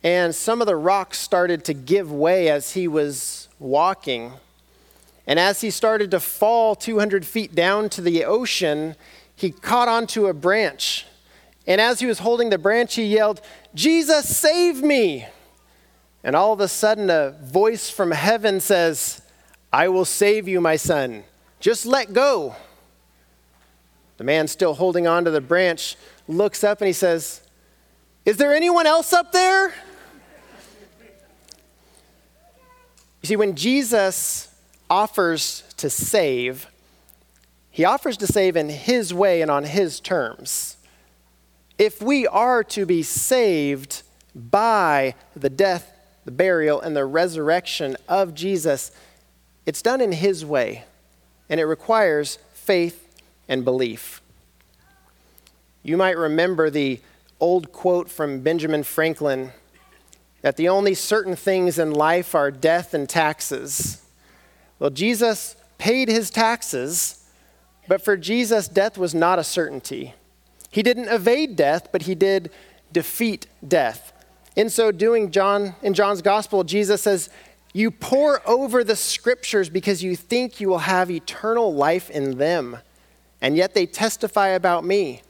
and 0.03 0.35
some 0.35 0.59
of 0.59 0.67
the 0.67 0.75
rocks 0.75 1.17
started 1.17 1.63
to 1.65 1.73
give 1.73 2.11
way 2.11 2.49
as 2.49 2.73
he 2.73 2.87
was 2.87 3.47
walking. 3.57 4.33
And 5.25 5.39
as 5.39 5.61
he 5.61 5.69
started 5.69 6.11
to 6.11 6.19
fall 6.19 6.75
200 6.75 7.25
feet 7.25 7.55
down 7.55 7.87
to 7.89 8.01
the 8.01 8.25
ocean, 8.25 8.95
he 9.35 9.51
caught 9.51 9.87
onto 9.87 10.27
a 10.27 10.33
branch. 10.33 11.05
And 11.65 11.79
as 11.79 12.01
he 12.01 12.05
was 12.05 12.19
holding 12.19 12.49
the 12.49 12.57
branch, 12.57 12.95
he 12.95 13.05
yelled, 13.05 13.39
Jesus, 13.73 14.35
save 14.35 14.83
me! 14.83 15.25
And 16.21 16.35
all 16.35 16.51
of 16.51 16.59
a 16.59 16.67
sudden, 16.67 17.09
a 17.09 17.31
voice 17.41 17.89
from 17.89 18.11
heaven 18.11 18.59
says, 18.59 19.21
I 19.71 19.87
will 19.87 20.05
save 20.05 20.47
you, 20.47 20.59
my 20.59 20.75
son. 20.75 21.23
Just 21.61 21.85
let 21.85 22.11
go. 22.11 22.55
The 24.17 24.25
man, 24.25 24.47
still 24.47 24.73
holding 24.73 25.07
on 25.07 25.23
to 25.25 25.31
the 25.31 25.41
branch, 25.41 25.95
looks 26.27 26.63
up 26.63 26.81
and 26.81 26.87
he 26.87 26.93
says, 26.93 27.41
Is 28.25 28.37
there 28.37 28.53
anyone 28.53 28.85
else 28.85 29.13
up 29.13 29.31
there? 29.31 29.73
You 33.23 33.27
see, 33.27 33.35
when 33.37 33.55
Jesus 33.55 34.53
offers 34.89 35.63
to 35.77 35.89
save, 35.89 36.67
he 37.71 37.85
offers 37.85 38.17
to 38.17 38.27
save 38.27 38.57
in 38.57 38.67
his 38.67 39.13
way 39.13 39.41
and 39.41 39.49
on 39.49 39.63
his 39.63 40.01
terms. 40.01 40.75
If 41.77 42.01
we 42.01 42.27
are 42.27 42.65
to 42.65 42.85
be 42.85 43.01
saved 43.01 44.03
by 44.35 45.15
the 45.37 45.49
death, 45.49 45.89
the 46.25 46.31
burial, 46.31 46.81
and 46.81 46.97
the 46.97 47.05
resurrection 47.05 47.95
of 48.09 48.33
Jesus, 48.33 48.91
it's 49.65 49.81
done 49.81 50.01
in 50.01 50.11
his 50.11 50.45
way, 50.45 50.83
and 51.47 51.61
it 51.61 51.65
requires 51.65 52.39
faith 52.53 53.23
and 53.47 53.63
belief. 53.63 54.21
You 55.81 55.95
might 55.95 56.17
remember 56.17 56.69
the 56.69 56.99
old 57.39 57.71
quote 57.71 58.09
from 58.09 58.41
Benjamin 58.41 58.83
Franklin 58.83 59.53
that 60.43 60.55
the 60.55 60.69
only 60.69 60.93
certain 60.93 61.35
things 61.35 61.79
in 61.79 61.91
life 61.91 62.35
are 62.35 62.51
death 62.51 62.93
and 62.93 63.09
taxes. 63.09 64.03
Well, 64.77 64.91
Jesus 64.91 65.55
paid 65.79 66.09
his 66.09 66.29
taxes, 66.29 67.25
but 67.87 68.03
for 68.03 68.15
Jesus, 68.15 68.67
death 68.67 68.97
was 68.97 69.15
not 69.15 69.39
a 69.39 69.43
certainty. 69.43 70.13
He 70.69 70.83
didn't 70.83 71.09
evade 71.09 71.55
death, 71.55 71.87
but 71.91 72.03
he 72.03 72.13
did 72.13 72.51
defeat 72.91 73.47
death. 73.67 74.13
In 74.55 74.69
so 74.69 74.91
doing, 74.91 75.31
John 75.31 75.75
in 75.81 75.93
John's 75.93 76.21
gospel, 76.21 76.63
Jesus 76.63 77.01
says, 77.01 77.29
"You 77.73 77.89
pore 77.89 78.41
over 78.47 78.83
the 78.83 78.95
scriptures 78.95 79.69
because 79.69 80.03
you 80.03 80.15
think 80.15 80.59
you 80.59 80.69
will 80.69 80.79
have 80.79 81.09
eternal 81.09 81.73
life 81.73 82.09
in 82.09 82.37
them, 82.37 82.79
and 83.41 83.55
yet 83.55 83.73
they 83.73 83.85
testify 83.85 84.49
about 84.49 84.83
me, 84.83 85.21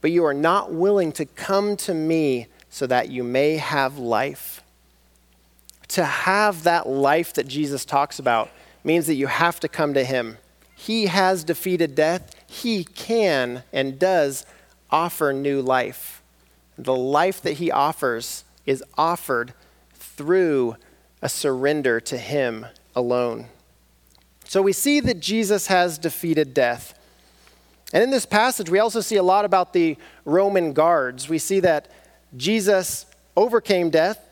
but 0.00 0.10
you 0.10 0.24
are 0.24 0.34
not 0.34 0.72
willing 0.72 1.10
to 1.12 1.24
come 1.24 1.76
to 1.78 1.94
me 1.94 2.46
so 2.70 2.86
that 2.86 3.10
you 3.10 3.24
may 3.24 3.56
have 3.56 3.98
life." 3.98 4.57
To 5.88 6.04
have 6.04 6.64
that 6.64 6.88
life 6.88 7.34
that 7.34 7.48
Jesus 7.48 7.84
talks 7.84 8.18
about 8.18 8.50
means 8.84 9.06
that 9.06 9.14
you 9.14 9.26
have 9.26 9.58
to 9.60 9.68
come 9.68 9.94
to 9.94 10.04
Him. 10.04 10.38
He 10.74 11.06
has 11.06 11.44
defeated 11.44 11.94
death. 11.94 12.34
He 12.46 12.84
can 12.84 13.64
and 13.72 13.98
does 13.98 14.46
offer 14.90 15.32
new 15.32 15.60
life. 15.60 16.22
The 16.76 16.94
life 16.94 17.40
that 17.42 17.54
He 17.54 17.70
offers 17.70 18.44
is 18.66 18.84
offered 18.96 19.54
through 19.94 20.76
a 21.20 21.28
surrender 21.28 22.00
to 22.00 22.16
Him 22.16 22.66
alone. 22.94 23.46
So 24.44 24.62
we 24.62 24.72
see 24.72 25.00
that 25.00 25.20
Jesus 25.20 25.66
has 25.66 25.98
defeated 25.98 26.54
death. 26.54 26.94
And 27.92 28.02
in 28.02 28.10
this 28.10 28.26
passage, 28.26 28.70
we 28.70 28.78
also 28.78 29.00
see 29.00 29.16
a 29.16 29.22
lot 29.22 29.44
about 29.44 29.72
the 29.72 29.96
Roman 30.24 30.72
guards. 30.72 31.28
We 31.28 31.38
see 31.38 31.60
that 31.60 31.90
Jesus 32.36 33.06
overcame 33.36 33.90
death 33.90 34.27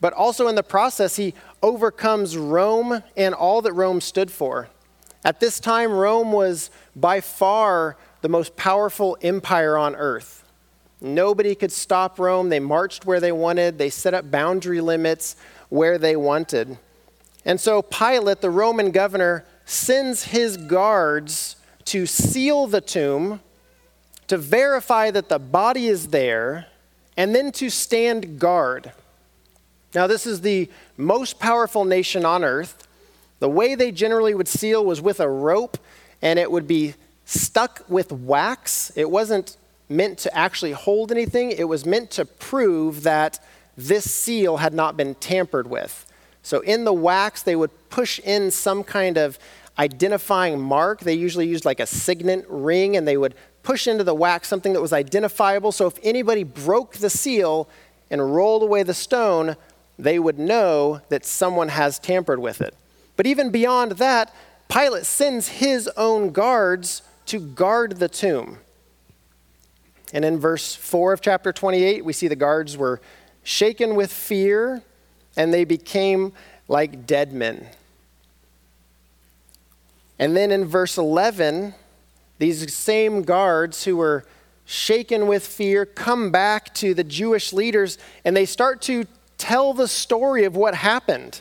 but 0.00 0.12
also 0.12 0.48
in 0.48 0.54
the 0.54 0.62
process, 0.62 1.16
he 1.16 1.34
overcomes 1.62 2.36
Rome 2.36 3.02
and 3.16 3.34
all 3.34 3.62
that 3.62 3.72
Rome 3.72 4.00
stood 4.00 4.30
for. 4.30 4.68
At 5.24 5.40
this 5.40 5.60
time, 5.60 5.92
Rome 5.92 6.32
was 6.32 6.70
by 6.96 7.20
far 7.20 7.96
the 8.22 8.28
most 8.28 8.56
powerful 8.56 9.18
empire 9.22 9.76
on 9.76 9.94
earth. 9.94 10.44
Nobody 11.00 11.54
could 11.54 11.72
stop 11.72 12.18
Rome. 12.18 12.48
They 12.48 12.60
marched 12.60 13.06
where 13.06 13.20
they 13.20 13.32
wanted, 13.32 13.78
they 13.78 13.90
set 13.90 14.14
up 14.14 14.30
boundary 14.30 14.80
limits 14.80 15.36
where 15.68 15.98
they 15.98 16.16
wanted. 16.16 16.78
And 17.44 17.58
so 17.58 17.80
Pilate, 17.80 18.40
the 18.40 18.50
Roman 18.50 18.90
governor, 18.90 19.44
sends 19.64 20.24
his 20.24 20.56
guards 20.56 21.56
to 21.86 22.06
seal 22.06 22.66
the 22.66 22.80
tomb, 22.80 23.40
to 24.26 24.36
verify 24.36 25.10
that 25.10 25.28
the 25.28 25.38
body 25.38 25.86
is 25.86 26.08
there, 26.08 26.66
and 27.16 27.34
then 27.34 27.50
to 27.52 27.70
stand 27.70 28.38
guard. 28.38 28.92
Now, 29.94 30.06
this 30.06 30.26
is 30.26 30.40
the 30.40 30.70
most 30.96 31.38
powerful 31.38 31.84
nation 31.84 32.24
on 32.24 32.44
earth. 32.44 32.86
The 33.40 33.48
way 33.48 33.74
they 33.74 33.90
generally 33.90 34.34
would 34.34 34.48
seal 34.48 34.84
was 34.84 35.00
with 35.00 35.18
a 35.20 35.28
rope, 35.28 35.78
and 36.22 36.38
it 36.38 36.50
would 36.50 36.68
be 36.68 36.94
stuck 37.24 37.84
with 37.88 38.12
wax. 38.12 38.92
It 38.94 39.10
wasn't 39.10 39.56
meant 39.88 40.18
to 40.18 40.36
actually 40.36 40.72
hold 40.72 41.10
anything, 41.10 41.50
it 41.50 41.64
was 41.64 41.84
meant 41.84 42.10
to 42.12 42.24
prove 42.24 43.02
that 43.02 43.44
this 43.76 44.08
seal 44.08 44.58
had 44.58 44.72
not 44.72 44.96
been 44.96 45.14
tampered 45.16 45.68
with. 45.68 46.06
So, 46.42 46.60
in 46.60 46.84
the 46.84 46.92
wax, 46.92 47.42
they 47.42 47.56
would 47.56 47.70
push 47.90 48.18
in 48.20 48.50
some 48.50 48.84
kind 48.84 49.18
of 49.18 49.38
identifying 49.78 50.60
mark. 50.60 51.00
They 51.00 51.14
usually 51.14 51.48
used 51.48 51.64
like 51.64 51.80
a 51.80 51.86
signet 51.86 52.46
ring, 52.48 52.96
and 52.96 53.06
they 53.06 53.16
would 53.16 53.34
push 53.62 53.86
into 53.86 54.04
the 54.04 54.14
wax 54.14 54.48
something 54.48 54.72
that 54.72 54.80
was 54.80 54.92
identifiable. 54.92 55.72
So, 55.72 55.86
if 55.86 55.98
anybody 56.02 56.44
broke 56.44 56.96
the 56.96 57.10
seal 57.10 57.68
and 58.10 58.34
rolled 58.34 58.62
away 58.62 58.82
the 58.82 58.94
stone, 58.94 59.56
they 60.02 60.18
would 60.18 60.38
know 60.38 61.00
that 61.08 61.24
someone 61.24 61.68
has 61.68 61.98
tampered 61.98 62.38
with 62.38 62.60
it. 62.60 62.74
But 63.16 63.26
even 63.26 63.50
beyond 63.50 63.92
that, 63.92 64.34
Pilate 64.68 65.04
sends 65.04 65.48
his 65.48 65.88
own 65.96 66.30
guards 66.30 67.02
to 67.26 67.38
guard 67.38 67.98
the 67.98 68.08
tomb. 68.08 68.58
And 70.12 70.24
in 70.24 70.38
verse 70.38 70.74
4 70.74 71.12
of 71.12 71.20
chapter 71.20 71.52
28, 71.52 72.04
we 72.04 72.12
see 72.12 72.28
the 72.28 72.36
guards 72.36 72.76
were 72.76 73.00
shaken 73.42 73.94
with 73.94 74.12
fear 74.12 74.82
and 75.36 75.52
they 75.52 75.64
became 75.64 76.32
like 76.68 77.06
dead 77.06 77.32
men. 77.32 77.66
And 80.18 80.36
then 80.36 80.50
in 80.50 80.64
verse 80.64 80.98
11, 80.98 81.74
these 82.38 82.74
same 82.74 83.22
guards 83.22 83.84
who 83.84 83.96
were 83.96 84.24
shaken 84.64 85.26
with 85.26 85.46
fear 85.46 85.84
come 85.84 86.30
back 86.30 86.72
to 86.74 86.94
the 86.94 87.04
Jewish 87.04 87.52
leaders 87.52 87.98
and 88.24 88.36
they 88.36 88.46
start 88.46 88.80
to 88.82 89.04
tell 89.40 89.72
the 89.72 89.88
story 89.88 90.44
of 90.44 90.54
what 90.54 90.74
happened. 90.74 91.40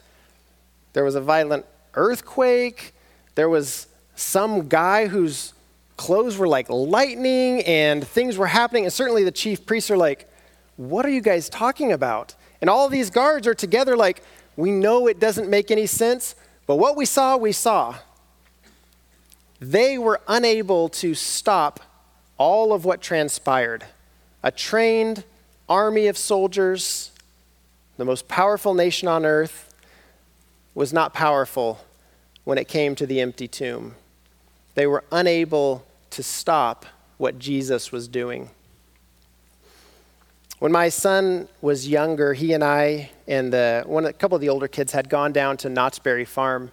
There 0.94 1.04
was 1.04 1.16
a 1.16 1.22
violent 1.22 1.66
earthquake, 1.94 2.94
there 3.36 3.50
was 3.50 3.88
some 4.16 4.68
guy 4.68 5.08
whose 5.08 5.54
clothes 5.98 6.38
were 6.38 6.48
like 6.48 6.70
lightning 6.70 7.62
and 7.64 8.08
things 8.08 8.38
were 8.38 8.48
happening. 8.48 8.86
And 8.86 8.94
certainly 8.94 9.24
the 9.24 9.32
chief 9.32 9.66
priests 9.66 9.92
are 9.92 9.98
like, 9.98 10.30
What 10.78 11.06
are 11.06 11.10
you 11.10 11.22
guys 11.22 11.50
talking 11.50 11.92
about? 11.92 12.36
And 12.62 12.70
all 12.70 12.90
these 12.90 13.10
guards 13.10 13.46
are 13.48 13.54
together, 13.54 13.96
like, 13.96 14.24
We 14.56 14.72
know 14.72 15.08
it 15.08 15.20
doesn't 15.20 15.50
make 15.50 15.72
any 15.72 15.86
sense, 15.86 16.36
but 16.66 16.78
what 16.78 16.96
we 16.96 17.06
saw, 17.06 17.38
we 17.38 17.52
saw. 17.52 17.96
They 19.60 19.98
were 19.98 20.22
unable 20.28 20.88
to 20.90 21.14
stop 21.14 21.82
all 22.38 22.72
of 22.72 22.86
what 22.86 23.02
transpired. 23.02 23.84
A 24.42 24.52
trained 24.52 25.26
army 25.68 26.08
of 26.08 26.18
soldiers 26.18 27.09
the 28.00 28.06
most 28.06 28.30
powerful 28.30 28.74
nation 28.74 29.10
on 29.10 29.26
earth, 29.26 29.74
was 30.74 30.94
not 30.94 31.14
powerful 31.14 31.84
when 32.46 32.58
it 32.58 32.70
came 32.70 32.96
to 32.96 33.06
the 33.06 33.20
empty 33.20 33.46
tomb. 33.46 33.94
They 34.76 34.88
were 34.88 35.04
unable 35.12 35.86
to 36.12 36.24
stop 36.24 36.86
what 37.18 37.38
Jesus 37.38 37.92
was 37.92 38.08
doing. 38.08 38.52
When 40.60 40.72
my 40.72 40.88
son 40.88 41.50
was 41.62 41.90
younger, 41.90 42.34
he 42.34 42.54
and 42.54 42.64
I 42.64 43.12
and 43.28 43.52
the, 43.52 43.84
one, 43.86 44.06
a 44.06 44.14
couple 44.14 44.36
of 44.36 44.42
the 44.42 44.48
older 44.48 44.70
kids 44.70 44.94
had 44.94 45.10
gone 45.10 45.34
down 45.34 45.58
to 45.58 45.70
Knott's 45.70 46.00
Berry 46.00 46.24
Farm. 46.24 46.72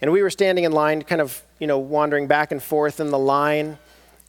And 0.00 0.10
we 0.10 0.22
were 0.22 0.30
standing 0.30 0.64
in 0.64 0.72
line, 0.72 1.02
kind 1.02 1.20
of, 1.20 1.40
you 1.60 1.68
know, 1.68 1.78
wandering 1.78 2.26
back 2.26 2.50
and 2.50 2.60
forth 2.60 2.98
in 2.98 3.10
the 3.10 3.18
line. 3.18 3.78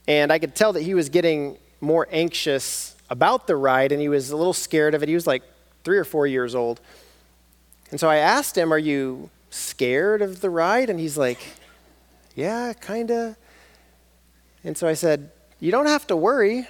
And 0.06 0.32
I 0.32 0.38
could 0.38 0.54
tell 0.54 0.72
that 0.74 0.82
he 0.82 0.94
was 0.94 1.08
getting 1.08 1.58
more 1.80 2.06
anxious 2.12 2.94
about 3.10 3.48
the 3.48 3.56
ride 3.56 3.90
and 3.90 4.00
he 4.00 4.08
was 4.08 4.30
a 4.30 4.36
little 4.36 4.52
scared 4.52 4.94
of 4.94 5.02
it. 5.02 5.08
He 5.08 5.16
was 5.16 5.26
like 5.26 5.42
three 5.84 5.98
or 5.98 6.04
four 6.04 6.26
years 6.26 6.54
old. 6.54 6.80
And 7.90 8.00
so 8.00 8.08
I 8.08 8.16
asked 8.16 8.56
him, 8.56 8.72
Are 8.72 8.78
you 8.78 9.30
scared 9.50 10.22
of 10.22 10.40
the 10.40 10.50
ride? 10.50 10.90
And 10.90 10.98
he's 10.98 11.18
like, 11.18 11.38
Yeah, 12.34 12.72
kind 12.72 13.10
of. 13.10 13.36
And 14.64 14.76
so 14.76 14.88
I 14.88 14.94
said, 14.94 15.30
You 15.60 15.70
don't 15.70 15.86
have 15.86 16.06
to 16.08 16.16
worry. 16.16 16.66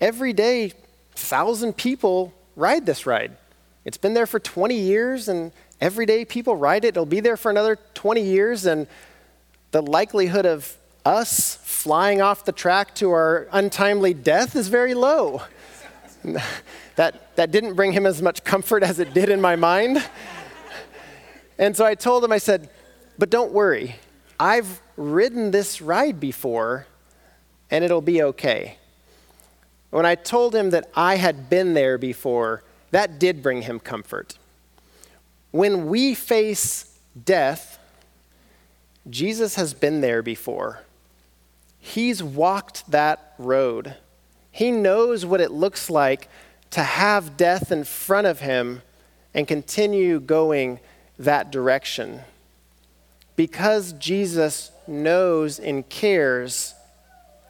Every 0.00 0.32
day, 0.32 0.72
thousand 1.14 1.76
people 1.76 2.34
ride 2.56 2.86
this 2.86 3.06
ride. 3.06 3.36
It's 3.84 3.98
been 3.98 4.14
there 4.14 4.26
for 4.26 4.40
20 4.40 4.74
years, 4.74 5.28
and 5.28 5.52
every 5.80 6.06
day 6.06 6.24
people 6.24 6.56
ride 6.56 6.84
it. 6.84 6.88
It'll 6.88 7.06
be 7.06 7.20
there 7.20 7.36
for 7.36 7.50
another 7.50 7.78
20 7.94 8.22
years, 8.22 8.66
and 8.66 8.86
the 9.72 9.82
likelihood 9.82 10.46
of 10.46 10.76
us 11.04 11.56
flying 11.56 12.22
off 12.22 12.44
the 12.46 12.52
track 12.52 12.94
to 12.94 13.10
our 13.10 13.46
untimely 13.52 14.14
death 14.14 14.56
is 14.56 14.68
very 14.68 14.94
low. 14.94 15.42
that, 16.96 17.36
that 17.36 17.50
didn't 17.50 17.74
bring 17.74 17.92
him 17.92 18.06
as 18.06 18.22
much 18.22 18.44
comfort 18.44 18.82
as 18.82 18.98
it 18.98 19.14
did 19.14 19.28
in 19.28 19.40
my 19.40 19.56
mind. 19.56 20.02
And 21.58 21.76
so 21.76 21.84
I 21.84 21.94
told 21.94 22.24
him, 22.24 22.32
I 22.32 22.38
said, 22.38 22.70
but 23.18 23.30
don't 23.30 23.52
worry. 23.52 23.96
I've 24.38 24.80
ridden 24.96 25.50
this 25.50 25.80
ride 25.80 26.18
before, 26.20 26.86
and 27.70 27.84
it'll 27.84 28.00
be 28.00 28.22
okay. 28.22 28.78
When 29.90 30.04
I 30.04 30.16
told 30.16 30.54
him 30.54 30.70
that 30.70 30.90
I 30.94 31.16
had 31.16 31.48
been 31.48 31.74
there 31.74 31.98
before, 31.98 32.64
that 32.90 33.18
did 33.18 33.42
bring 33.42 33.62
him 33.62 33.78
comfort. 33.78 34.38
When 35.52 35.86
we 35.86 36.14
face 36.14 36.98
death, 37.24 37.78
Jesus 39.08 39.54
has 39.54 39.74
been 39.74 40.00
there 40.00 40.22
before. 40.22 40.80
He's 41.78 42.22
walked 42.22 42.90
that 42.90 43.34
road. 43.38 43.96
He 44.50 44.70
knows 44.70 45.24
what 45.24 45.40
it 45.40 45.52
looks 45.52 45.90
like 45.90 46.28
to 46.74 46.82
have 46.82 47.36
death 47.36 47.70
in 47.70 47.84
front 47.84 48.26
of 48.26 48.40
him 48.40 48.82
and 49.32 49.46
continue 49.46 50.18
going 50.18 50.80
that 51.16 51.52
direction. 51.52 52.20
Because 53.36 53.92
Jesus 53.92 54.72
knows 54.88 55.60
and 55.60 55.88
cares, 55.88 56.74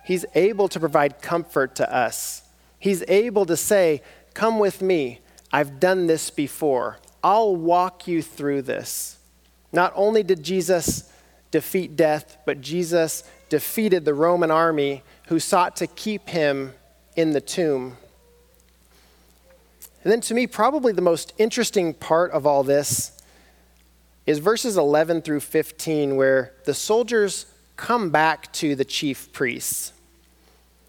he's 0.05 0.27
able 0.35 0.69
to 0.69 0.79
provide 0.79 1.23
comfort 1.23 1.75
to 1.77 1.91
us. 1.91 2.43
He's 2.79 3.03
able 3.09 3.47
to 3.47 3.57
say, 3.57 4.03
Come 4.35 4.59
with 4.59 4.83
me. 4.83 5.21
I've 5.51 5.81
done 5.81 6.07
this 6.07 6.29
before. 6.29 6.99
I'll 7.23 7.57
walk 7.57 8.07
you 8.07 8.21
through 8.21 8.63
this. 8.63 9.17
Not 9.73 9.91
only 9.97 10.23
did 10.23 10.43
Jesus 10.43 11.11
defeat 11.51 11.97
death, 11.97 12.37
but 12.45 12.61
Jesus 12.61 13.25
defeated 13.49 14.05
the 14.05 14.13
Roman 14.13 14.51
army 14.51 15.03
who 15.29 15.39
sought 15.41 15.77
to 15.77 15.87
keep 15.87 16.29
him 16.29 16.75
in 17.17 17.31
the 17.31 17.41
tomb. 17.41 17.97
And 20.05 20.13
then, 20.13 20.21
to 20.23 20.35
me, 20.35 20.47
probably 20.47 20.93
the 20.93 21.03
most 21.03 21.33
interesting 21.39 21.95
part 21.95 22.31
of 22.33 22.47
all 22.47 22.63
this 22.63 23.11
is 24.27 24.39
verses 24.39 24.77
11 24.77 25.23
through 25.23 25.41
15, 25.41 26.17
where 26.17 26.53
the 26.65 26.75
soldiers 26.75 27.47
come 27.77 28.11
back 28.11 28.53
to 28.55 28.77
the 28.77 28.85
chief 28.85 29.33
priests. 29.33 29.93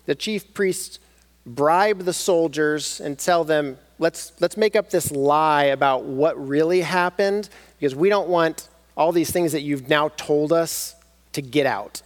The 0.05 0.15
chief 0.15 0.53
priests 0.53 0.99
bribe 1.45 1.99
the 1.99 2.13
soldiers 2.13 2.99
and 2.99 3.17
tell 3.17 3.43
them, 3.43 3.77
let's, 3.99 4.33
let's 4.41 4.57
make 4.57 4.75
up 4.75 4.89
this 4.89 5.11
lie 5.11 5.65
about 5.65 6.03
what 6.03 6.47
really 6.47 6.81
happened 6.81 7.49
because 7.79 7.95
we 7.95 8.09
don't 8.09 8.27
want 8.27 8.67
all 8.97 9.11
these 9.11 9.31
things 9.31 9.51
that 9.53 9.61
you've 9.61 9.89
now 9.89 10.09
told 10.09 10.51
us 10.51 10.95
to 11.33 11.41
get 11.41 11.65
out. 11.65 12.01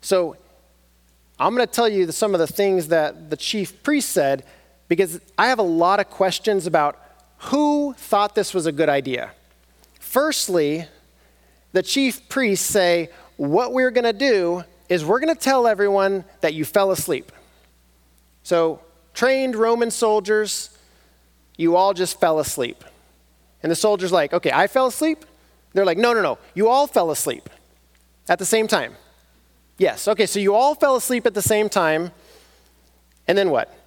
So 0.00 0.36
I'm 1.38 1.54
going 1.54 1.66
to 1.66 1.72
tell 1.72 1.88
you 1.88 2.10
some 2.12 2.34
of 2.34 2.40
the 2.40 2.46
things 2.46 2.88
that 2.88 3.30
the 3.30 3.36
chief 3.36 3.82
priest 3.82 4.10
said 4.10 4.44
because 4.88 5.20
I 5.36 5.48
have 5.48 5.58
a 5.58 5.62
lot 5.62 6.00
of 6.00 6.10
questions 6.10 6.66
about 6.66 6.98
who 7.38 7.94
thought 7.96 8.34
this 8.34 8.52
was 8.52 8.66
a 8.66 8.72
good 8.72 8.88
idea. 8.88 9.30
Firstly, 10.00 10.86
the 11.72 11.82
chief 11.82 12.28
priests 12.28 12.66
say, 12.66 13.10
What 13.36 13.72
we're 13.72 13.90
going 13.90 14.04
to 14.04 14.12
do 14.12 14.64
is 14.88 15.04
we're 15.04 15.20
going 15.20 15.34
to 15.34 15.40
tell 15.40 15.66
everyone 15.66 16.24
that 16.40 16.54
you 16.54 16.64
fell 16.64 16.90
asleep. 16.90 17.30
So, 18.42 18.80
trained 19.12 19.54
Roman 19.54 19.90
soldiers, 19.90 20.76
you 21.56 21.76
all 21.76 21.92
just 21.92 22.18
fell 22.18 22.38
asleep. 22.38 22.82
And 23.62 23.70
the 23.70 23.76
soldier's 23.76 24.12
like, 24.12 24.32
Okay, 24.32 24.50
I 24.50 24.66
fell 24.66 24.86
asleep? 24.86 25.24
They're 25.74 25.84
like, 25.84 25.98
No, 25.98 26.12
no, 26.14 26.22
no, 26.22 26.38
you 26.54 26.68
all 26.68 26.86
fell 26.86 27.10
asleep 27.10 27.48
at 28.28 28.38
the 28.38 28.46
same 28.46 28.66
time. 28.66 28.94
Yes, 29.76 30.08
okay, 30.08 30.26
so 30.26 30.40
you 30.40 30.54
all 30.54 30.74
fell 30.74 30.96
asleep 30.96 31.24
at 31.26 31.34
the 31.34 31.42
same 31.42 31.68
time. 31.68 32.10
And 33.28 33.38
then 33.38 33.50
what? 33.50 33.77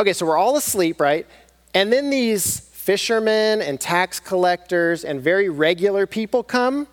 Okay, 0.00 0.14
so 0.14 0.24
we're 0.24 0.38
all 0.38 0.56
asleep, 0.56 0.98
right? 0.98 1.26
And 1.74 1.92
then 1.92 2.08
these 2.08 2.58
fishermen 2.58 3.60
and 3.60 3.78
tax 3.78 4.18
collectors 4.18 5.04
and 5.04 5.20
very 5.20 5.50
regular 5.50 6.06
people 6.06 6.42
come 6.42 6.88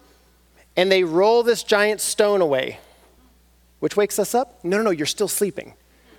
and 0.75 0.91
they 0.91 1.05
roll 1.05 1.41
this 1.41 1.63
giant 1.63 2.01
stone 2.01 2.41
away, 2.41 2.79
which 3.79 3.95
wakes 3.95 4.19
us 4.19 4.35
up. 4.35 4.61
No, 4.65 4.75
no, 4.75 4.83
no, 4.83 4.89
you're 4.89 5.05
still 5.05 5.29
sleeping. 5.29 5.73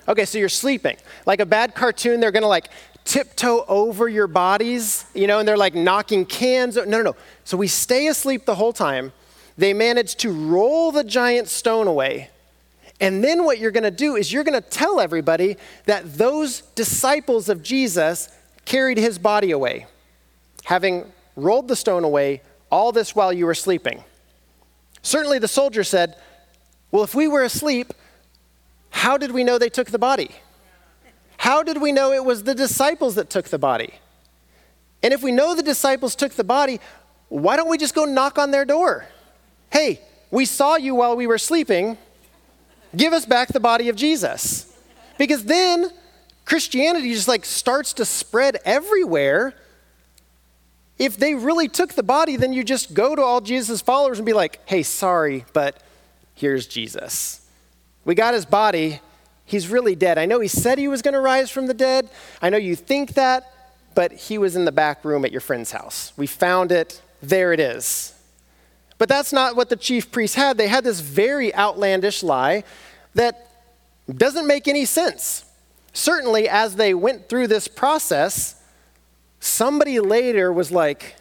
Okay, 0.09 0.25
so 0.25 0.39
you're 0.39 0.49
sleeping. 0.49 0.97
Like 1.27 1.41
a 1.41 1.47
bad 1.47 1.75
cartoon, 1.75 2.21
they're 2.21 2.33
gonna 2.33 2.49
like 2.49 2.71
tiptoe 3.05 3.67
over 3.69 4.09
your 4.09 4.27
bodies, 4.27 5.05
you 5.13 5.27
know, 5.27 5.41
and 5.41 5.47
they're 5.47 5.59
like 5.59 5.75
knocking 5.75 6.25
cans. 6.25 6.77
No, 6.77 6.85
no, 6.85 7.03
no. 7.03 7.17
So 7.45 7.59
we 7.59 7.69
stay 7.69 8.07
asleep 8.07 8.47
the 8.47 8.55
whole 8.55 8.73
time. 8.73 9.13
They 9.59 9.75
manage 9.75 10.17
to 10.17 10.33
roll 10.33 10.91
the 10.91 11.05
giant 11.05 11.49
stone 11.49 11.87
away. 11.87 12.31
And 13.01 13.23
then 13.23 13.45
what 13.45 13.59
you're 13.59 13.71
gonna 13.71 13.91
do 13.91 14.17
is 14.17 14.33
you're 14.33 14.45
gonna 14.45 14.61
tell 14.61 15.01
everybody 15.01 15.57
that 15.85 16.15
those 16.15 16.63
disciples 16.75 17.49
of 17.49 17.63
Jesus 17.63 18.29
carried 18.65 18.99
his 18.99 19.19
body 19.19 19.51
away, 19.51 19.87
having 20.65 21.11
rolled 21.37 21.69
the 21.69 21.77
stone 21.77 22.05
away, 22.05 22.43
all 22.71 22.93
this 22.93 23.15
while 23.15 23.33
you 23.33 23.47
were 23.47 23.55
sleeping. 23.55 24.05
Certainly 25.03 25.39
the 25.39 25.49
soldier 25.49 25.85
said, 25.85 26.17
Well, 26.91 27.05
if 27.05 27.15
we 27.15 27.29
were 27.29 27.45
asleep, 27.45 27.95
how 28.91 29.17
did 29.17 29.31
we 29.31 29.45
know 29.45 29.59
they 29.59 29.69
took 29.69 29.91
the 29.91 29.99
body? 29.99 30.31
How 31.39 31.63
did 31.63 31.81
we 31.81 31.93
know 31.93 32.13
it 32.13 32.25
was 32.25 32.43
the 32.43 32.55
disciples 32.55 33.15
that 33.15 33.31
took 33.31 33.47
the 33.47 33.59
body? 33.59 33.95
And 35.03 35.15
if 35.15 35.23
we 35.23 35.31
know 35.31 35.55
the 35.55 35.63
disciples 35.63 36.17
took 36.17 36.33
the 36.33 36.45
body, 36.45 36.81
why 37.29 37.57
don't 37.57 37.69
we 37.69 37.79
just 37.79 37.95
go 37.95 38.05
knock 38.05 38.39
on 38.39 38.51
their 38.51 38.65
door? 38.65 39.07
Hey, 39.71 40.01
we 40.31 40.45
saw 40.45 40.77
you 40.77 40.95
while 40.97 41.17
we 41.17 41.27
were 41.27 41.39
sleeping. 41.39 41.97
Give 42.97 43.13
us 43.13 43.27
back 43.27 43.49
the 43.49 43.61
body 43.61 43.89
of 43.89 43.97
Jesus. 43.97 44.75
Because 45.19 45.45
then 45.45 45.91
Christianity 46.45 47.13
just 47.13 47.29
like 47.29 47.45
starts 47.45 47.93
to 47.95 48.05
spread 48.05 48.59
everywhere. 48.65 49.55
If 50.99 51.17
they 51.17 51.35
really 51.35 51.69
took 51.69 51.93
the 51.95 52.03
body, 52.03 52.37
then 52.37 52.53
you 52.53 52.65
just 52.65 52.95
go 52.95 53.15
to 53.15 53.23
all 53.23 53.41
Jesus' 53.41 53.81
followers 53.81 54.19
and 54.19 54.27
be 54.27 54.33
like, 54.33 54.61
hey, 54.67 54.83
sorry, 54.83 55.45
but 55.53 55.83
here's 56.35 56.67
Jesus. 56.67 57.47
We 58.05 58.15
got 58.15 58.35
his 58.35 58.47
body. 58.47 59.01
He's 59.45 59.69
really 59.69 59.95
dead. 59.95 60.19
I 60.19 60.27
know 60.27 60.41
he 60.41 60.49
said 60.49 60.79
he 60.79 60.89
was 60.89 61.03
going 61.03 61.15
to 61.15 61.21
rise 61.21 61.51
from 61.51 61.67
the 61.67 61.75
dead. 61.75 62.09
I 62.43 62.51
know 62.51 62.57
you 62.57 62.75
think 62.75 63.15
that, 63.15 63.53
but 63.95 64.13
he 64.13 64.39
was 64.39 64.57
in 64.57 64.65
the 64.65 64.73
back 64.73 65.05
room 65.05 65.25
at 65.25 65.33
your 65.33 65.41
friend's 65.41 65.73
house. 65.73 66.13
We 66.17 66.27
found 66.27 66.73
it. 66.73 67.01
There 67.23 67.53
it 67.53 67.61
is. 67.61 68.15
But 68.99 69.09
that's 69.09 69.33
not 69.33 69.55
what 69.55 69.69
the 69.69 69.77
chief 69.77 70.11
priests 70.11 70.37
had. 70.37 70.59
They 70.59 70.69
had 70.69 70.85
this 70.85 71.01
very 71.01 71.55
outlandish 71.55 72.23
lie 72.23 72.65
that 73.15 73.51
doesn't 74.13 74.47
make 74.47 74.67
any 74.67 74.85
sense. 74.85 75.45
Certainly, 75.93 76.49
as 76.49 76.77
they 76.77 76.95
went 76.95 77.29
through 77.29 77.47
this 77.47 77.69
process, 77.69 78.61
somebody 79.41 80.01
later 80.01 80.53
was 80.53 80.71
like, 80.71 81.17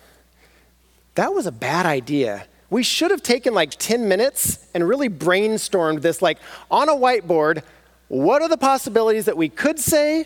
that 1.15 1.33
was 1.33 1.45
a 1.45 1.51
bad 1.51 1.85
idea. 1.85 2.45
We 2.69 2.83
should 2.83 3.11
have 3.11 3.23
taken 3.23 3.53
like 3.53 3.71
10 3.71 4.07
minutes 4.07 4.67
and 4.73 4.87
really 4.87 5.09
brainstormed 5.09 6.01
this, 6.01 6.21
like 6.21 6.39
on 6.69 6.89
a 6.89 6.93
whiteboard. 6.93 7.63
What 8.07 8.41
are 8.41 8.49
the 8.49 8.57
possibilities 8.57 9.25
that 9.25 9.37
we 9.37 9.49
could 9.49 9.79
say? 9.79 10.25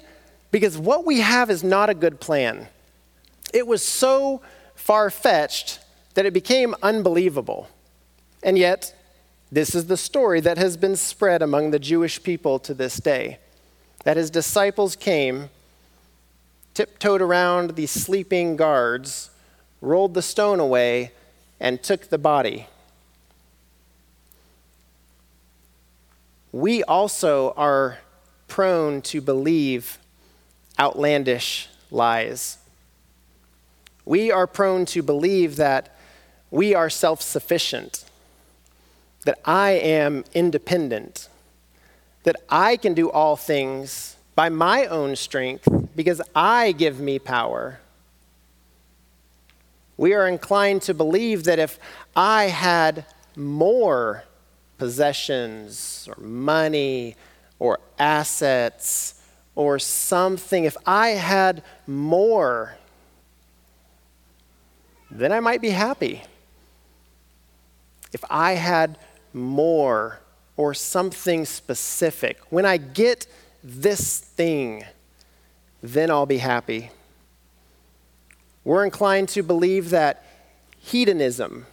Because 0.51 0.77
what 0.77 1.05
we 1.05 1.19
have 1.19 1.49
is 1.49 1.63
not 1.63 1.89
a 1.89 1.93
good 1.93 2.19
plan. 2.19 2.67
It 3.53 3.67
was 3.67 3.85
so 3.85 4.41
far 4.75 5.09
fetched 5.09 5.79
that 6.13 6.25
it 6.25 6.33
became 6.33 6.75
unbelievable. 6.81 7.69
And 8.43 8.57
yet, 8.57 8.95
this 9.51 9.75
is 9.75 9.87
the 9.87 9.97
story 9.97 10.39
that 10.41 10.57
has 10.57 10.77
been 10.77 10.95
spread 10.95 11.41
among 11.41 11.71
the 11.71 11.79
Jewish 11.79 12.21
people 12.23 12.59
to 12.59 12.73
this 12.73 12.97
day 12.97 13.39
that 14.03 14.17
his 14.17 14.31
disciples 14.31 14.95
came, 14.95 15.49
tiptoed 16.73 17.21
around 17.21 17.75
the 17.75 17.85
sleeping 17.85 18.55
guards, 18.55 19.29
rolled 19.79 20.15
the 20.15 20.21
stone 20.23 20.59
away, 20.59 21.11
and 21.59 21.83
took 21.83 22.09
the 22.09 22.17
body. 22.17 22.65
We 26.51 26.83
also 26.83 27.53
are 27.55 27.99
prone 28.47 29.01
to 29.03 29.21
believe 29.21 29.99
outlandish 30.79 31.69
lies. 31.91 32.57
We 34.03 34.31
are 34.31 34.47
prone 34.47 34.85
to 34.87 35.03
believe 35.03 35.57
that 35.57 35.90
we 36.51 36.75
are 36.75 36.89
self 36.89 37.21
sufficient, 37.21 38.03
that 39.25 39.39
I 39.45 39.71
am 39.71 40.25
independent, 40.33 41.29
that 42.23 42.35
I 42.49 42.75
can 42.75 42.93
do 42.93 43.09
all 43.09 43.37
things 43.37 44.17
by 44.35 44.49
my 44.49 44.85
own 44.85 45.15
strength 45.15 45.67
because 45.95 46.21
I 46.35 46.73
give 46.73 46.99
me 46.99 47.19
power. 47.19 47.79
We 49.97 50.13
are 50.13 50.27
inclined 50.27 50.81
to 50.83 50.93
believe 50.93 51.45
that 51.45 51.59
if 51.59 51.79
I 52.15 52.45
had 52.45 53.05
more 53.35 54.23
possessions 54.77 56.09
or 56.09 56.21
money 56.21 57.15
or 57.59 57.79
assets 57.99 59.21
or 59.53 59.77
something, 59.77 60.63
if 60.63 60.75
I 60.87 61.09
had 61.09 61.61
more, 61.85 62.75
then 65.11 65.31
I 65.31 65.39
might 65.39 65.61
be 65.61 65.69
happy. 65.69 66.23
If 68.13 68.23
I 68.29 68.53
had 68.53 68.97
more 69.33 70.21
or 70.57 70.73
something 70.73 71.45
specific. 71.45 72.39
When 72.49 72.65
I 72.65 72.77
get 72.77 73.27
this 73.63 74.19
thing, 74.19 74.85
then 75.81 76.11
I'll 76.11 76.25
be 76.25 76.37
happy. 76.37 76.91
We're 78.63 78.85
inclined 78.85 79.29
to 79.29 79.41
believe 79.41 79.89
that 79.89 80.23
hedonism, 80.79 81.65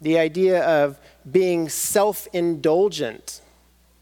the 0.00 0.18
idea 0.18 0.64
of 0.64 0.98
being 1.30 1.68
self 1.68 2.26
indulgent, 2.32 3.40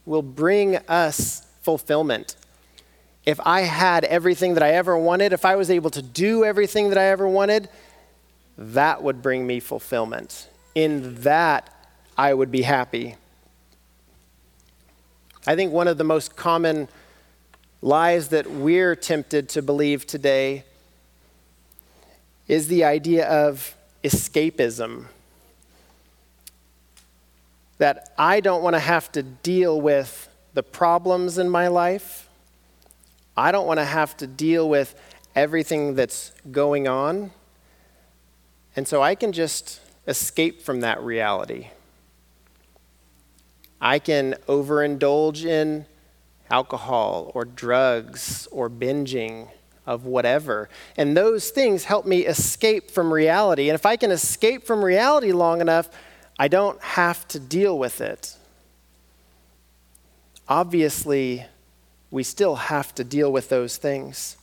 will 0.06 0.22
bring 0.22 0.76
us 0.88 1.46
fulfillment. 1.60 2.36
If 3.24 3.38
I 3.44 3.62
had 3.62 4.04
everything 4.04 4.54
that 4.54 4.62
I 4.62 4.70
ever 4.70 4.96
wanted, 4.96 5.32
if 5.32 5.44
I 5.44 5.54
was 5.54 5.70
able 5.70 5.90
to 5.90 6.02
do 6.02 6.44
everything 6.44 6.88
that 6.88 6.98
I 6.98 7.04
ever 7.04 7.28
wanted, 7.28 7.68
that 8.58 9.02
would 9.02 9.22
bring 9.22 9.46
me 9.46 9.60
fulfillment. 9.60 10.48
In 10.74 11.22
that, 11.22 11.68
I 12.16 12.34
would 12.34 12.50
be 12.50 12.62
happy. 12.62 13.16
I 15.46 15.56
think 15.56 15.72
one 15.72 15.88
of 15.88 15.98
the 15.98 16.04
most 16.04 16.36
common 16.36 16.88
lies 17.80 18.28
that 18.28 18.50
we're 18.50 18.94
tempted 18.94 19.48
to 19.50 19.62
believe 19.62 20.06
today 20.06 20.64
is 22.46 22.68
the 22.68 22.84
idea 22.84 23.26
of 23.28 23.74
escapism. 24.04 25.06
That 27.78 28.12
I 28.16 28.40
don't 28.40 28.62
want 28.62 28.74
to 28.74 28.80
have 28.80 29.10
to 29.12 29.22
deal 29.22 29.80
with 29.80 30.28
the 30.54 30.62
problems 30.62 31.38
in 31.38 31.48
my 31.48 31.68
life. 31.68 32.28
I 33.36 33.50
don't 33.50 33.66
want 33.66 33.80
to 33.80 33.84
have 33.84 34.16
to 34.18 34.26
deal 34.26 34.68
with 34.68 34.94
everything 35.34 35.94
that's 35.94 36.32
going 36.50 36.86
on. 36.86 37.32
And 38.76 38.86
so 38.86 39.02
I 39.02 39.14
can 39.14 39.32
just 39.32 39.80
escape 40.06 40.62
from 40.62 40.80
that 40.80 41.02
reality. 41.02 41.68
I 43.80 43.98
can 43.98 44.34
overindulge 44.46 45.44
in 45.44 45.86
alcohol 46.50 47.32
or 47.34 47.44
drugs 47.44 48.46
or 48.52 48.68
binging 48.70 49.48
of 49.86 50.04
whatever. 50.04 50.68
And 50.96 51.16
those 51.16 51.50
things 51.50 51.84
help 51.84 52.06
me 52.06 52.20
escape 52.26 52.90
from 52.90 53.12
reality. 53.12 53.68
And 53.68 53.74
if 53.74 53.84
I 53.86 53.96
can 53.96 54.10
escape 54.10 54.64
from 54.64 54.84
reality 54.84 55.32
long 55.32 55.60
enough, 55.60 55.88
I 56.38 56.48
don't 56.48 56.80
have 56.82 57.26
to 57.28 57.40
deal 57.40 57.78
with 57.78 58.00
it. 58.00 58.36
Obviously, 60.48 61.46
we 62.10 62.22
still 62.22 62.56
have 62.56 62.94
to 62.96 63.04
deal 63.04 63.32
with 63.32 63.48
those 63.48 63.76
things. 63.76 64.36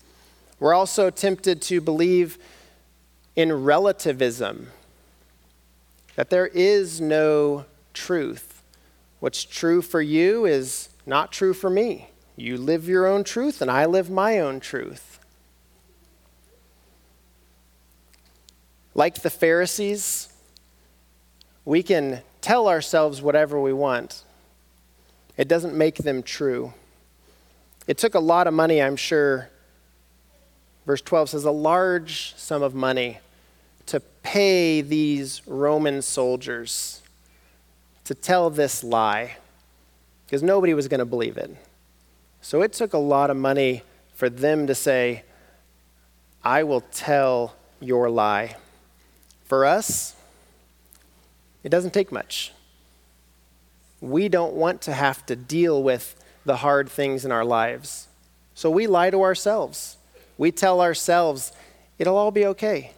We're 0.60 0.74
also 0.74 1.10
tempted 1.10 1.62
to 1.63 1.80
believe 1.80 2.38
in 3.36 3.63
relativism, 3.63 4.69
that 6.19 6.29
there 6.29 6.47
is 6.47 6.99
no 6.99 7.63
truth. 7.93 8.62
What's 9.21 9.45
true 9.45 9.82
for 9.82 10.01
you 10.01 10.43
is 10.43 10.89
not 11.05 11.32
true 11.32 11.53
for 11.53 11.69
me. 11.69 12.10
You 12.36 12.58
live 12.58 12.89
your 12.89 13.08
own 13.08 13.23
truth, 13.23 13.62
and 13.62 13.71
I 13.71 13.86
live 13.86 14.10
my 14.10 14.38
own 14.38 14.60
truth. 14.60 15.17
Like 18.93 19.21
the 19.21 19.29
Pharisees, 19.29 20.27
we 21.63 21.82
can 21.82 22.21
tell 22.41 22.67
ourselves 22.67 23.21
whatever 23.21 23.58
we 23.58 23.71
want. 23.71 24.25
It 25.38 25.47
doesn't 25.47 25.73
make 25.73 25.99
them 25.99 26.21
true. 26.21 26.73
It 27.88 27.97
took 27.97 28.13
a 28.13 28.19
lot 28.19 28.45
of 28.45 28.53
money, 28.53 28.82
I'm 28.82 28.97
sure. 28.97 29.49
Verse 30.86 30.99
12 30.99 31.29
says, 31.29 31.45
a 31.45 31.51
large 31.51 32.36
sum 32.36 32.62
of 32.62 32.75
money 32.75 33.19
to 33.89 33.99
pay 33.99 34.82
these 34.82 35.41
Roman 35.47 36.04
soldiers 36.04 37.02
to 38.06 38.13
tell 38.13 38.52
this 38.52 38.84
lie 38.84 39.38
because 40.25 40.43
nobody 40.43 40.75
was 40.75 40.88
going 40.88 40.99
to 40.99 41.06
believe 41.06 41.38
it. 41.38 41.56
So 42.41 42.62
it 42.62 42.71
took 42.71 42.93
a 42.93 42.99
lot 42.99 43.32
of 43.32 43.38
money 43.38 43.82
for 44.13 44.30
them 44.30 44.67
to 44.67 44.75
say, 44.75 45.23
I 46.43 46.63
will 46.63 46.82
tell 46.82 47.56
your 47.80 48.12
lie. 48.12 48.58
For 49.45 49.65
us, 49.65 50.15
it 51.63 51.69
doesn't 51.69 51.93
take 51.93 52.12
much. 52.12 52.54
We 54.02 54.30
don't 54.30 54.54
want 54.54 54.84
to 54.84 54.93
have 54.93 55.25
to 55.25 55.36
deal 55.36 55.82
with 55.82 56.15
the 56.45 56.58
hard 56.58 56.89
things 56.89 57.25
in 57.25 57.32
our 57.32 57.43
lives. 57.43 58.08
So 58.54 58.69
we 58.69 58.86
lie 58.86 59.10
to 59.10 59.23
ourselves. 59.23 59.97
We 60.38 60.52
tell 60.52 60.80
ourselves, 60.80 61.52
it'll 61.97 62.17
all 62.17 62.32
be 62.32 62.45
okay. 62.45 62.91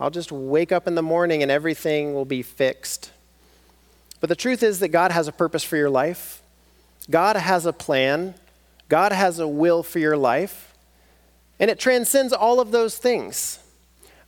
I'll 0.00 0.10
just 0.10 0.30
wake 0.30 0.72
up 0.72 0.86
in 0.86 0.94
the 0.94 1.02
morning 1.02 1.42
and 1.42 1.50
everything 1.50 2.14
will 2.14 2.24
be 2.24 2.42
fixed. 2.42 3.10
But 4.20 4.28
the 4.28 4.36
truth 4.36 4.62
is 4.62 4.80
that 4.80 4.88
God 4.88 5.10
has 5.12 5.28
a 5.28 5.32
purpose 5.32 5.64
for 5.64 5.76
your 5.76 5.90
life. 5.90 6.42
God 7.10 7.36
has 7.36 7.66
a 7.66 7.72
plan. 7.72 8.34
God 8.88 9.12
has 9.12 9.38
a 9.38 9.48
will 9.48 9.82
for 9.82 9.98
your 9.98 10.16
life. 10.16 10.74
And 11.60 11.70
it 11.70 11.78
transcends 11.78 12.32
all 12.32 12.60
of 12.60 12.70
those 12.70 12.98
things. 12.98 13.58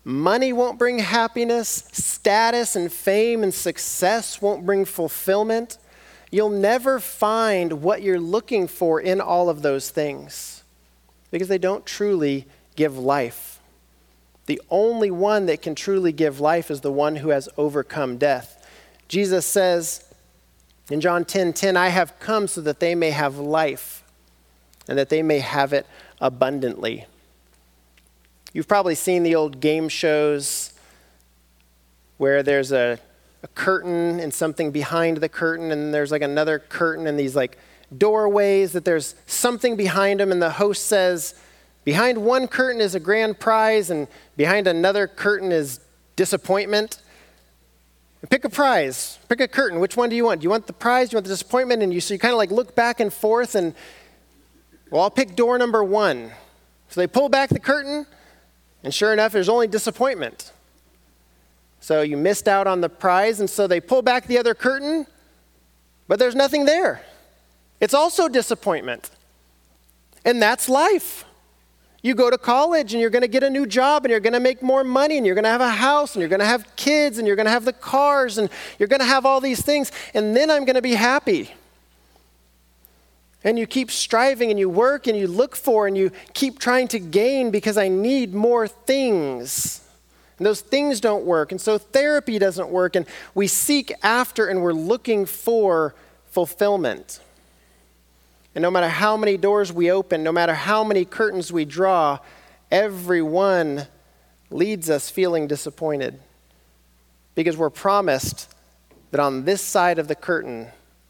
Money 0.04 0.52
won't 0.52 0.78
bring 0.78 0.98
happiness, 0.98 1.68
status 1.92 2.74
and 2.74 2.90
fame 2.90 3.42
and 3.42 3.52
success 3.52 4.40
won't 4.40 4.64
bring 4.64 4.84
fulfillment. 4.84 5.76
You'll 6.30 6.50
never 6.50 7.00
find 7.00 7.82
what 7.82 8.02
you're 8.02 8.20
looking 8.20 8.66
for 8.66 9.00
in 9.00 9.20
all 9.20 9.50
of 9.50 9.62
those 9.62 9.90
things 9.90 10.62
because 11.30 11.48
they 11.48 11.58
don't 11.58 11.84
truly 11.84 12.46
give 12.76 12.96
life. 12.98 13.49
The 14.50 14.60
only 14.68 15.12
one 15.12 15.46
that 15.46 15.62
can 15.62 15.76
truly 15.76 16.10
give 16.10 16.40
life 16.40 16.72
is 16.72 16.80
the 16.80 16.90
one 16.90 17.14
who 17.14 17.28
has 17.28 17.48
overcome 17.56 18.18
death. 18.18 18.68
Jesus 19.06 19.46
says 19.46 20.12
in 20.90 21.00
John 21.00 21.24
10 21.24 21.52
10, 21.52 21.76
I 21.76 21.90
have 21.90 22.18
come 22.18 22.48
so 22.48 22.60
that 22.62 22.80
they 22.80 22.96
may 22.96 23.12
have 23.12 23.38
life 23.38 24.02
and 24.88 24.98
that 24.98 25.08
they 25.08 25.22
may 25.22 25.38
have 25.38 25.72
it 25.72 25.86
abundantly. 26.20 27.06
You've 28.52 28.66
probably 28.66 28.96
seen 28.96 29.22
the 29.22 29.36
old 29.36 29.60
game 29.60 29.88
shows 29.88 30.72
where 32.16 32.42
there's 32.42 32.72
a, 32.72 32.98
a 33.44 33.48
curtain 33.54 34.18
and 34.18 34.34
something 34.34 34.72
behind 34.72 35.18
the 35.18 35.28
curtain, 35.28 35.70
and 35.70 35.94
there's 35.94 36.10
like 36.10 36.22
another 36.22 36.58
curtain 36.58 37.06
and 37.06 37.16
these 37.16 37.36
like 37.36 37.56
doorways 37.96 38.72
that 38.72 38.84
there's 38.84 39.14
something 39.26 39.76
behind 39.76 40.18
them, 40.18 40.32
and 40.32 40.42
the 40.42 40.50
host 40.50 40.86
says, 40.86 41.36
Behind 41.84 42.18
one 42.18 42.46
curtain 42.46 42.80
is 42.80 42.94
a 42.94 43.00
grand 43.00 43.38
prize, 43.38 43.90
and 43.90 44.06
behind 44.36 44.66
another 44.66 45.06
curtain 45.06 45.50
is 45.50 45.80
disappointment. 46.16 47.00
Pick 48.28 48.44
a 48.44 48.50
prize, 48.50 49.18
pick 49.28 49.40
a 49.40 49.48
curtain. 49.48 49.80
Which 49.80 49.96
one 49.96 50.10
do 50.10 50.16
you 50.16 50.24
want? 50.24 50.40
Do 50.40 50.44
you 50.44 50.50
want 50.50 50.66
the 50.66 50.74
prize? 50.74 51.08
Do 51.08 51.14
you 51.14 51.16
want 51.16 51.24
the 51.24 51.32
disappointment? 51.32 51.82
And 51.82 51.92
you 51.92 52.00
so 52.00 52.12
you 52.12 52.20
kind 52.20 52.32
of 52.32 52.38
like 52.38 52.50
look 52.50 52.74
back 52.74 53.00
and 53.00 53.12
forth, 53.12 53.54
and 53.54 53.74
well, 54.90 55.02
I'll 55.02 55.10
pick 55.10 55.34
door 55.36 55.56
number 55.56 55.82
one. 55.82 56.32
So 56.90 57.00
they 57.00 57.06
pull 57.06 57.30
back 57.30 57.48
the 57.48 57.60
curtain, 57.60 58.04
and 58.84 58.92
sure 58.92 59.12
enough, 59.12 59.32
there's 59.32 59.48
only 59.48 59.68
disappointment. 59.68 60.52
So 61.80 62.02
you 62.02 62.18
missed 62.18 62.46
out 62.46 62.66
on 62.66 62.82
the 62.82 62.90
prize, 62.90 63.40
and 63.40 63.48
so 63.48 63.66
they 63.66 63.80
pull 63.80 64.02
back 64.02 64.26
the 64.26 64.36
other 64.36 64.54
curtain, 64.54 65.06
but 66.08 66.18
there's 66.18 66.34
nothing 66.34 66.66
there. 66.66 67.00
It's 67.80 67.94
also 67.94 68.28
disappointment. 68.28 69.10
And 70.26 70.42
that's 70.42 70.68
life. 70.68 71.24
You 72.02 72.14
go 72.14 72.30
to 72.30 72.38
college 72.38 72.94
and 72.94 73.00
you're 73.00 73.10
going 73.10 73.22
to 73.22 73.28
get 73.28 73.42
a 73.42 73.50
new 73.50 73.66
job 73.66 74.04
and 74.04 74.10
you're 74.10 74.20
going 74.20 74.32
to 74.32 74.40
make 74.40 74.62
more 74.62 74.82
money 74.82 75.18
and 75.18 75.26
you're 75.26 75.34
going 75.34 75.44
to 75.44 75.50
have 75.50 75.60
a 75.60 75.68
house 75.68 76.14
and 76.14 76.20
you're 76.20 76.30
going 76.30 76.40
to 76.40 76.46
have 76.46 76.64
kids 76.76 77.18
and 77.18 77.26
you're 77.26 77.36
going 77.36 77.46
to 77.46 77.52
have 77.52 77.64
the 77.66 77.72
cars 77.72 78.38
and 78.38 78.48
you're 78.78 78.88
going 78.88 79.00
to 79.00 79.06
have 79.06 79.26
all 79.26 79.40
these 79.40 79.62
things 79.62 79.92
and 80.14 80.34
then 80.34 80.50
I'm 80.50 80.64
going 80.64 80.76
to 80.76 80.82
be 80.82 80.94
happy. 80.94 81.50
And 83.42 83.58
you 83.58 83.66
keep 83.66 83.90
striving 83.90 84.50
and 84.50 84.58
you 84.58 84.68
work 84.68 85.06
and 85.06 85.16
you 85.16 85.26
look 85.26 85.56
for 85.56 85.86
and 85.86 85.96
you 85.96 86.10
keep 86.34 86.58
trying 86.58 86.88
to 86.88 86.98
gain 86.98 87.50
because 87.50 87.76
I 87.78 87.88
need 87.88 88.34
more 88.34 88.68
things. 88.68 89.82
And 90.38 90.46
those 90.46 90.60
things 90.62 91.00
don't 91.00 91.24
work. 91.24 91.52
And 91.52 91.60
so 91.60 91.76
therapy 91.76 92.38
doesn't 92.38 92.68
work. 92.68 92.96
And 92.96 93.06
we 93.34 93.46
seek 93.46 93.92
after 94.02 94.46
and 94.46 94.62
we're 94.62 94.72
looking 94.72 95.26
for 95.26 95.94
fulfillment. 96.30 97.20
And 98.54 98.62
no 98.62 98.70
matter 98.70 98.88
how 98.88 99.16
many 99.16 99.36
doors 99.36 99.72
we 99.72 99.90
open, 99.90 100.22
no 100.22 100.32
matter 100.32 100.54
how 100.54 100.82
many 100.82 101.04
curtains 101.04 101.52
we 101.52 101.64
draw, 101.64 102.18
every 102.70 103.22
one 103.22 103.86
leads 104.50 104.90
us 104.90 105.08
feeling 105.08 105.46
disappointed. 105.46 106.18
Because 107.34 107.56
we're 107.56 107.70
promised 107.70 108.52
that 109.12 109.20
on 109.20 109.44
this 109.44 109.62
side 109.62 109.98
of 109.98 110.08
the 110.08 110.14
curtain 110.14 110.68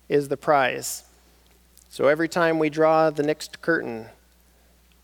is 0.09 0.29
the 0.29 0.37
prize. 0.37 1.05
So 1.89 2.09
every 2.09 2.29
time 2.29 2.59
we 2.59 2.71
draw 2.71 3.11
the 3.11 3.23
next 3.23 3.63
curtain, 3.63 4.07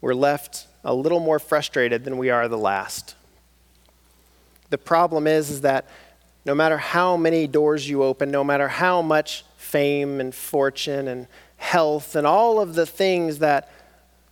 we're 0.01 0.15
left 0.15 0.67
a 0.85 0.95
little 0.95 1.21
more 1.21 1.39
frustrated 1.39 2.05
than 2.05 2.19
we 2.19 2.31
are 2.31 2.49
the 2.49 2.59
last. 2.59 3.15
The 4.71 4.79
problem 4.79 5.27
is, 5.27 5.51
is 5.51 5.61
that 5.63 5.87
no 6.45 6.55
matter 6.55 6.77
how 6.77 7.17
many 7.17 7.47
doors 7.47 7.89
you 7.89 8.03
open, 8.03 8.31
no 8.31 8.45
matter 8.45 8.69
how 8.69 9.03
much 9.03 9.45
fame 9.57 10.21
and 10.21 10.35
fortune 10.35 11.09
and 11.09 11.27
health, 11.67 12.15
and 12.15 12.27
all 12.27 12.61
of 12.61 12.75
the 12.75 12.87
things 12.87 13.41
that 13.41 13.69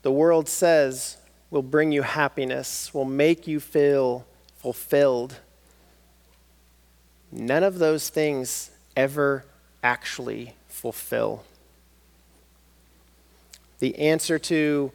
the 0.03 0.12
world 0.12 0.49
says 0.49 1.16
will 1.51 1.62
bring 1.62 1.90
you 1.90 2.03
happiness, 2.03 2.94
will 2.94 3.05
make 3.05 3.49
you 3.49 3.59
feel 3.59 4.25
fulfilled. 4.59 5.40
None 7.33 7.64
of 7.64 7.81
those 7.81 8.09
things 8.09 8.70
ever 8.97 9.44
actually 9.83 10.55
fulfill. 10.68 11.42
The 13.81 13.99
answer 13.99 14.38
to 14.38 14.92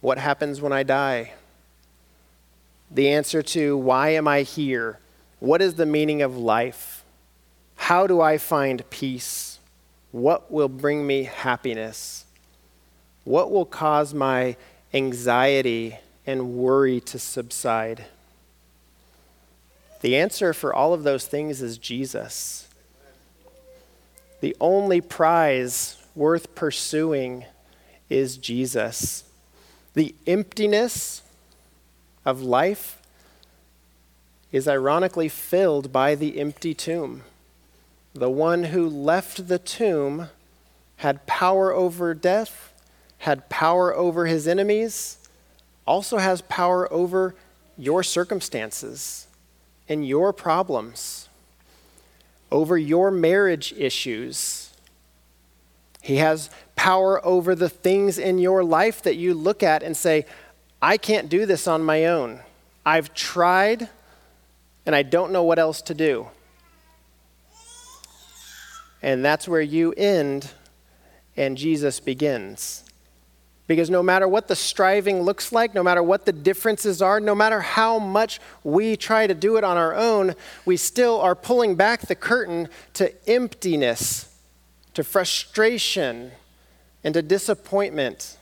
what 0.00 0.18
happens 0.18 0.60
when 0.60 0.72
I 0.72 0.84
die. 0.84 1.32
The 2.88 3.08
answer 3.08 3.42
to 3.42 3.76
why 3.76 4.10
am 4.10 4.28
I 4.28 4.42
here? 4.42 5.00
What 5.40 5.60
is 5.60 5.74
the 5.74 5.86
meaning 5.86 6.22
of 6.22 6.36
life? 6.36 7.04
How 7.74 8.06
do 8.06 8.20
I 8.20 8.38
find 8.38 8.88
peace? 8.90 9.47
What 10.10 10.50
will 10.50 10.68
bring 10.68 11.06
me 11.06 11.24
happiness? 11.24 12.24
What 13.24 13.50
will 13.50 13.66
cause 13.66 14.14
my 14.14 14.56
anxiety 14.94 15.98
and 16.26 16.54
worry 16.54 17.00
to 17.00 17.18
subside? 17.18 18.06
The 20.00 20.16
answer 20.16 20.54
for 20.54 20.72
all 20.72 20.94
of 20.94 21.02
those 21.02 21.26
things 21.26 21.60
is 21.60 21.76
Jesus. 21.76 22.68
The 24.40 24.56
only 24.60 25.00
prize 25.00 25.96
worth 26.14 26.54
pursuing 26.54 27.44
is 28.08 28.36
Jesus. 28.36 29.24
The 29.94 30.14
emptiness 30.26 31.22
of 32.24 32.42
life 32.42 33.02
is 34.52 34.68
ironically 34.68 35.28
filled 35.28 35.92
by 35.92 36.14
the 36.14 36.38
empty 36.40 36.72
tomb. 36.72 37.22
The 38.18 38.28
one 38.28 38.64
who 38.64 38.88
left 38.88 39.46
the 39.46 39.60
tomb 39.60 40.28
had 40.96 41.24
power 41.28 41.72
over 41.72 42.14
death, 42.14 42.72
had 43.18 43.48
power 43.48 43.94
over 43.94 44.26
his 44.26 44.48
enemies, 44.48 45.18
also 45.86 46.18
has 46.18 46.42
power 46.42 46.92
over 46.92 47.36
your 47.76 48.02
circumstances 48.02 49.28
and 49.88 50.04
your 50.04 50.32
problems, 50.32 51.28
over 52.50 52.76
your 52.76 53.12
marriage 53.12 53.72
issues. 53.74 54.70
He 56.02 56.16
has 56.16 56.50
power 56.74 57.24
over 57.24 57.54
the 57.54 57.68
things 57.68 58.18
in 58.18 58.38
your 58.38 58.64
life 58.64 59.00
that 59.02 59.14
you 59.14 59.32
look 59.32 59.62
at 59.62 59.84
and 59.84 59.96
say, 59.96 60.26
I 60.82 60.96
can't 60.96 61.28
do 61.28 61.46
this 61.46 61.68
on 61.68 61.84
my 61.84 62.06
own. 62.06 62.40
I've 62.84 63.14
tried 63.14 63.88
and 64.84 64.96
I 64.96 65.04
don't 65.04 65.30
know 65.30 65.44
what 65.44 65.60
else 65.60 65.80
to 65.82 65.94
do. 65.94 66.26
And 69.02 69.24
that's 69.24 69.46
where 69.46 69.60
you 69.60 69.92
end 69.96 70.50
and 71.36 71.56
Jesus 71.56 72.00
begins. 72.00 72.84
Because 73.68 73.90
no 73.90 74.02
matter 74.02 74.26
what 74.26 74.48
the 74.48 74.56
striving 74.56 75.20
looks 75.20 75.52
like, 75.52 75.74
no 75.74 75.82
matter 75.82 76.02
what 76.02 76.24
the 76.24 76.32
differences 76.32 77.00
are, 77.02 77.20
no 77.20 77.34
matter 77.34 77.60
how 77.60 77.98
much 77.98 78.40
we 78.64 78.96
try 78.96 79.26
to 79.26 79.34
do 79.34 79.56
it 79.56 79.62
on 79.62 79.76
our 79.76 79.94
own, 79.94 80.34
we 80.64 80.76
still 80.76 81.20
are 81.20 81.34
pulling 81.34 81.74
back 81.74 82.00
the 82.00 82.14
curtain 82.14 82.68
to 82.94 83.12
emptiness, 83.30 84.34
to 84.94 85.04
frustration, 85.04 86.32
and 87.04 87.14
to 87.14 87.22
disappointment. 87.22 88.38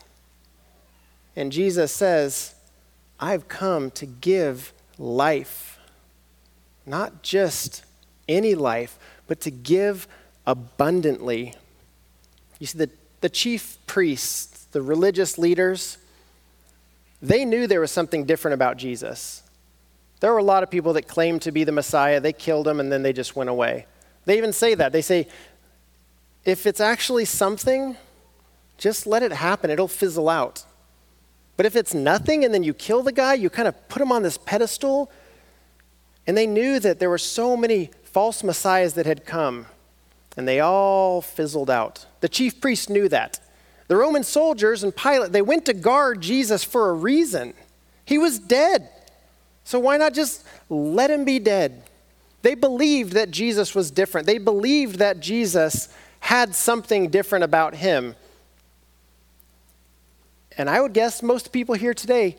And 1.35 1.51
Jesus 1.51 1.93
says, 1.93 2.55
I've 3.19 3.49
come 3.49 3.91
to 3.93 4.07
give 4.07 4.73
life. 4.97 5.79
Not 6.87 7.23
just 7.23 7.85
any 8.29 8.55
life, 8.55 8.97
but 9.27 9.41
to 9.41 9.51
give 9.51 10.07
abundantly. 10.47 11.55
You 12.59 12.67
see, 12.67 12.79
the, 12.79 12.91
the 13.21 13.29
chief 13.29 13.79
priests, 13.87 14.65
the 14.73 14.83
religious 14.83 15.39
leaders, 15.39 15.99
they 17.21 17.45
knew 17.45 17.67
there 17.67 17.81
was 17.81 17.91
something 17.91 18.25
different 18.25 18.55
about 18.55 18.77
Jesus. 18.77 19.43
There 20.21 20.33
were 20.33 20.39
a 20.39 20.45
lot 20.45 20.63
of 20.63 20.71
people 20.71 20.93
that 20.95 21.09
claimed 21.09 21.43
to 21.43 21.53
be 21.53 21.65
the 21.65 21.73
Messiah. 21.73 22.21
They 22.21 22.33
killed 22.33 22.67
him 22.67 22.81
and 22.81 22.91
then 22.91 23.03
they 23.03 23.13
just 23.13 23.37
went 23.37 23.51
away. 23.51 23.87
They 24.25 24.39
even 24.39 24.53
say 24.53 24.75
that. 24.75 24.93
They 24.93 25.03
say, 25.03 25.29
if 26.45 26.67
it's 26.67 26.81
actually 26.81 27.25
something, 27.25 27.97
just 28.79 29.07
let 29.07 29.23
it 29.23 29.33
happen. 29.33 29.71
It'll 29.71 29.89
fizzle 29.89 30.29
out. 30.29 30.65
But 31.57 31.67
if 31.67 31.75
it's 31.75 31.95
nothing 31.95 32.45
and 32.45 32.53
then 32.53 32.63
you 32.63 32.75
kill 32.75 33.03
the 33.03 33.13
guy, 33.13 33.35
you 33.35 33.51
kind 33.51 33.69
of 33.69 33.89
put 33.89 34.03
him 34.03 34.13
on 34.13 34.23
this 34.23 34.39
pedestal. 34.39 35.11
And 36.27 36.37
they 36.37 36.47
knew 36.47 36.79
that 36.81 36.99
there 36.99 37.11
were 37.11 37.19
so 37.19 37.57
many 37.57 37.91
false 38.05 38.43
messiahs 38.43 38.95
that 38.95 39.07
had 39.07 39.25
come, 39.25 39.67
and 40.37 40.47
they 40.47 40.61
all 40.61 41.23
fizzled 41.23 41.71
out. 41.71 42.07
The 42.21 42.29
chief 42.29 42.61
priests 42.61 42.89
knew 42.89 43.09
that. 43.09 43.41
The 43.89 43.97
Roman 43.97 44.25
soldiers 44.25 44.83
and 44.83 44.95
Pilate, 44.95 45.33
they 45.33 45.43
went 45.43 45.67
to 45.67 45.73
guard 45.73 46.21
Jesus 46.21 46.65
for 46.65 46.91
a 46.91 46.95
reason. 46.95 47.55
He 48.05 48.19
was 48.19 48.39
dead. 48.39 48.89
So 49.65 49.79
why 49.79 49.97
not 49.97 50.13
just 50.13 50.45
let 50.69 51.11
him 51.11 51.25
be 51.25 51.39
dead? 51.39 51.85
They 52.43 52.55
believed 52.55 53.13
that 53.15 53.31
Jesus 53.31 53.75
was 53.75 53.91
different. 53.91 54.27
They 54.27 54.39
believed 54.39 54.99
that 54.99 55.21
Jesus 55.21 55.89
had 56.21 56.55
something 56.55 57.09
different 57.09 57.45
about 57.45 57.75
him. 57.75 58.15
And 60.59 60.71
I 60.71 60.81
would 60.81 60.93
guess 60.93 61.23
most 61.23 61.53
people 61.53 61.75
here 61.75 61.95
today 61.95 62.37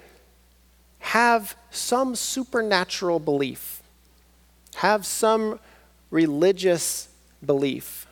have 0.99 1.55
some 1.71 2.15
supernatural 2.15 3.19
belief, 3.19 3.81
have 4.75 5.05
some 5.05 5.60
religious 6.10 7.10
belief. 7.45 8.08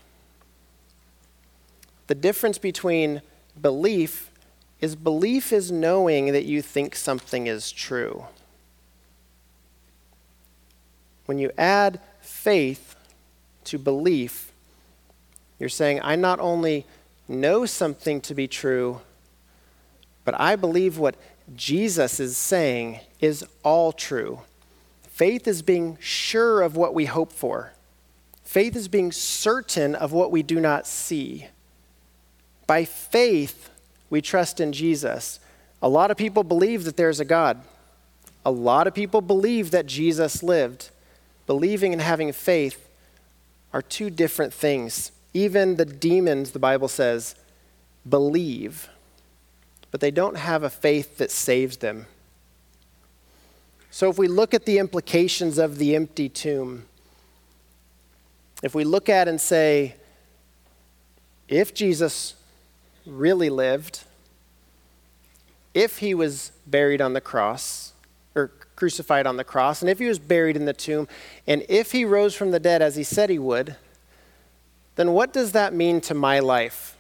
The 2.08 2.16
difference 2.16 2.58
between 2.58 3.22
belief 3.60 4.32
is 4.82 4.96
belief 4.96 5.52
is 5.52 5.72
knowing 5.72 6.32
that 6.34 6.46
you 6.46 6.62
think 6.62 6.96
something 6.96 7.48
is 7.48 7.72
true. 7.72 8.26
When 11.26 11.40
you 11.40 11.52
add 11.58 12.00
faith 12.22 12.96
to 13.66 13.80
belief, 13.80 14.52
you're 15.58 15.70
saying, 15.70 16.02
I 16.04 16.16
not 16.16 16.40
only 16.40 16.86
know 17.28 17.66
something 17.66 18.22
to 18.22 18.36
be 18.36 18.48
true, 18.48 19.02
but 20.24 20.40
I 20.40 20.56
believe 20.56 20.98
what 20.98 21.16
Jesus 21.56 22.20
is 22.20 22.38
saying 22.38 23.00
is 23.20 23.46
all 23.64 23.92
true. 23.92 24.42
Faith 25.04 25.48
is 25.48 25.62
being 25.62 25.98
sure 26.02 26.62
of 26.62 26.76
what 26.76 26.94
we 26.94 27.06
hope 27.06 27.32
for. 27.32 27.72
Faith 28.56 28.78
is 28.78 28.88
being 28.88 29.12
certain 29.12 29.96
of 29.96 30.14
what 30.14 30.32
we 30.32 30.42
do 30.42 30.62
not 30.62 30.88
see. 30.88 31.48
By 32.66 32.86
faith, 32.86 33.70
we 34.10 34.22
trust 34.22 34.62
in 34.62 34.72
Jesus. 34.72 35.42
A 35.82 35.90
lot 35.90 36.10
of 36.10 36.16
people 36.16 36.42
believe 36.42 36.86
that 36.86 36.96
there's 36.96 37.20
a 37.20 37.26
God. 37.26 37.60
A 38.46 38.52
lot 38.52 38.88
of 38.88 38.94
people 38.94 39.20
believe 39.20 39.72
that 39.72 39.88
Jesus 39.88 40.42
lived. 40.42 40.90
Believing 41.48 41.92
and 41.92 42.02
having 42.02 42.32
faith 42.32 42.88
are 43.74 43.82
two 43.82 44.10
different 44.10 44.54
things. 44.54 45.12
Even 45.34 45.76
the 45.76 45.84
demons, 45.84 46.52
the 46.52 46.58
Bible 46.58 46.88
says, 46.88 47.36
believe, 48.08 48.88
but 49.92 50.00
they 50.00 50.12
don't 50.12 50.38
have 50.38 50.64
a 50.64 50.70
faith 50.70 51.18
that 51.18 51.30
saves 51.30 51.76
them. 51.76 52.06
So 53.92 54.10
if 54.10 54.18
we 54.18 54.30
look 54.30 54.54
at 54.54 54.66
the 54.66 54.78
implications 54.80 55.58
of 55.58 55.78
the 55.78 55.94
empty 55.94 56.30
tomb, 56.30 56.86
if 58.66 58.74
we 58.74 58.84
look 58.84 59.10
at 59.10 59.28
and 59.28 59.40
say, 59.40 59.94
if 61.48 61.72
Jesus 61.76 62.34
really 63.06 63.52
lived, 63.52 64.04
if 65.76 66.00
he 66.00 66.16
was 66.16 66.52
buried 66.66 67.00
on 67.00 67.14
the 67.14 67.22
cross, 67.22 67.94
or 68.34 68.48
crucified 68.76 69.28
on 69.28 69.38
the 69.38 69.44
cross, 69.44 69.82
and 69.82 69.90
if 69.90 70.00
he 70.00 70.06
was 70.06 70.18
buried 70.18 70.56
in 70.56 70.66
the 70.66 70.74
tomb, 70.74 71.08
and 71.46 71.64
if 71.70 71.92
he 71.92 72.04
rose 72.04 72.34
from 72.34 72.50
the 72.50 72.60
dead 72.60 72.82
as 72.82 72.96
he 72.96 73.04
said 73.04 73.30
he 73.30 73.38
would, 73.38 73.76
then 74.96 75.12
what 75.12 75.32
does 75.32 75.52
that 75.52 75.72
mean 75.72 76.02
to 76.02 76.16
my 76.16 76.40
life? 76.40 76.98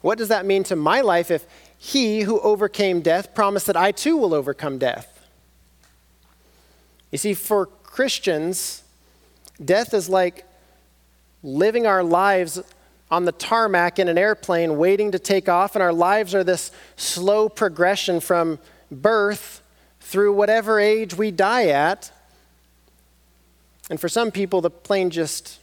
What 0.00 0.18
does 0.18 0.28
that 0.28 0.44
mean 0.44 0.64
to 0.64 0.74
my 0.74 1.02
life 1.02 1.30
if 1.30 1.46
he 1.78 2.22
who 2.22 2.40
overcame 2.40 3.00
death 3.00 3.32
promised 3.32 3.68
that 3.68 3.76
I 3.76 3.92
too 3.92 4.16
will 4.16 4.34
overcome 4.34 4.78
death? 4.78 5.24
You 7.12 7.18
see, 7.18 7.34
for 7.34 7.66
Christians, 7.66 8.82
death 9.64 9.94
is 9.94 10.08
like 10.08 10.44
living 11.42 11.86
our 11.86 12.02
lives 12.02 12.60
on 13.10 13.24
the 13.24 13.32
tarmac 13.32 13.98
in 13.98 14.08
an 14.08 14.18
airplane 14.18 14.76
waiting 14.76 15.12
to 15.12 15.18
take 15.18 15.48
off, 15.48 15.74
and 15.74 15.82
our 15.82 15.92
lives 15.92 16.34
are 16.34 16.44
this 16.44 16.70
slow 16.96 17.48
progression 17.48 18.20
from 18.20 18.58
birth 18.90 19.62
through 20.00 20.32
whatever 20.32 20.78
age 20.78 21.14
we 21.14 21.30
die 21.30 21.66
at. 21.68 22.10
And 23.90 24.00
for 24.00 24.08
some 24.08 24.30
people, 24.30 24.60
the 24.60 24.70
plane 24.70 25.10
just 25.10 25.58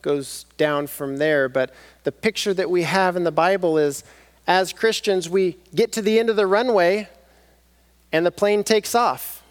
goes 0.00 0.44
down 0.56 0.86
from 0.86 1.18
there. 1.18 1.48
But 1.48 1.74
the 2.04 2.12
picture 2.12 2.54
that 2.54 2.70
we 2.70 2.84
have 2.84 3.16
in 3.16 3.24
the 3.24 3.32
Bible 3.32 3.76
is 3.78 4.04
as 4.46 4.72
Christians, 4.72 5.28
we 5.28 5.58
get 5.74 5.92
to 5.92 6.02
the 6.02 6.18
end 6.18 6.30
of 6.30 6.36
the 6.36 6.46
runway 6.46 7.08
and 8.12 8.24
the 8.24 8.30
plane 8.30 8.64
takes 8.64 8.94
off. 8.94 9.42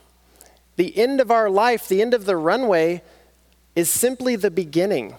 The 0.76 0.98
end 0.98 1.22
of 1.22 1.30
our 1.30 1.50
life, 1.50 1.88
the 1.88 2.02
end 2.02 2.13
of 2.13 2.26
the 2.26 2.38
runway, 2.38 3.04
is 3.78 3.92
simply 3.92 4.36
the 4.36 4.50
beginning. 4.50 5.13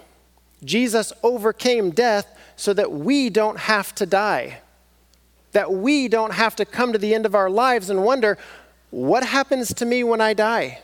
Jesus 0.64 1.12
overcame 1.22 1.90
death 1.90 2.26
so 2.56 2.74
that 2.74 2.90
we 2.90 3.30
don't 3.30 3.56
have 3.56 3.94
to 3.94 4.04
die, 4.04 4.58
that 5.52 5.72
we 5.72 6.08
don't 6.08 6.32
have 6.32 6.56
to 6.56 6.64
come 6.64 6.92
to 6.92 6.98
the 6.98 7.14
end 7.14 7.24
of 7.24 7.36
our 7.36 7.48
lives 7.48 7.88
and 7.88 8.02
wonder, 8.02 8.36
what 8.90 9.22
happens 9.22 9.72
to 9.74 9.86
me 9.86 10.02
when 10.02 10.20
I 10.20 10.34
die? 10.34 10.80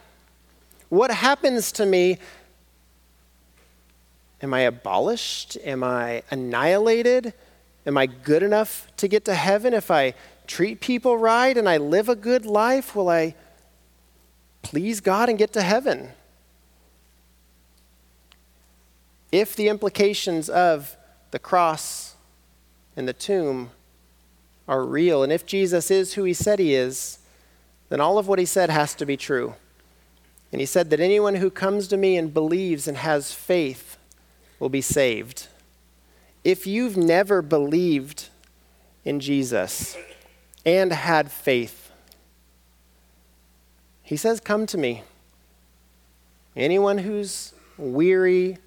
What 0.88 1.10
happens 1.10 1.72
to 1.72 1.84
me? 1.84 2.18
Am 4.40 4.54
I 4.54 4.60
abolished? 4.60 5.58
Am 5.64 5.82
I 5.82 6.22
annihilated? 6.30 7.34
Am 7.86 7.98
I 7.98 8.06
good 8.06 8.44
enough 8.44 8.86
to 8.98 9.08
get 9.08 9.24
to 9.24 9.34
heaven 9.34 9.74
if 9.74 9.90
I 9.90 10.14
treat 10.46 10.80
people 10.80 11.18
right 11.18 11.58
and 11.58 11.68
I 11.68 11.78
live 11.78 12.08
a 12.08 12.14
good 12.14 12.46
life? 12.46 12.94
Will 12.94 13.08
I 13.08 13.34
please 14.62 15.00
God 15.00 15.28
and 15.28 15.36
get 15.36 15.52
to 15.54 15.62
heaven? 15.62 16.10
If 19.34 19.56
the 19.56 19.66
implications 19.66 20.48
of 20.48 20.96
the 21.32 21.40
cross 21.40 22.14
and 22.96 23.08
the 23.08 23.12
tomb 23.12 23.70
are 24.68 24.84
real, 24.84 25.24
and 25.24 25.32
if 25.32 25.44
Jesus 25.44 25.90
is 25.90 26.14
who 26.14 26.22
he 26.22 26.32
said 26.32 26.60
he 26.60 26.72
is, 26.72 27.18
then 27.88 28.00
all 28.00 28.16
of 28.16 28.28
what 28.28 28.38
he 28.38 28.44
said 28.44 28.70
has 28.70 28.94
to 28.94 29.04
be 29.04 29.16
true. 29.16 29.56
And 30.52 30.60
he 30.60 30.66
said 30.66 30.88
that 30.90 31.00
anyone 31.00 31.34
who 31.34 31.50
comes 31.50 31.88
to 31.88 31.96
me 31.96 32.16
and 32.16 32.32
believes 32.32 32.86
and 32.86 32.98
has 32.98 33.32
faith 33.32 33.96
will 34.60 34.68
be 34.68 34.80
saved. 34.80 35.48
If 36.44 36.64
you've 36.64 36.96
never 36.96 37.42
believed 37.42 38.28
in 39.04 39.18
Jesus 39.18 39.96
and 40.64 40.92
had 40.92 41.32
faith, 41.32 41.90
he 44.04 44.16
says, 44.16 44.38
Come 44.38 44.66
to 44.66 44.78
me. 44.78 45.02
Anyone 46.54 46.98
who's 46.98 47.52
weary, 47.76 48.58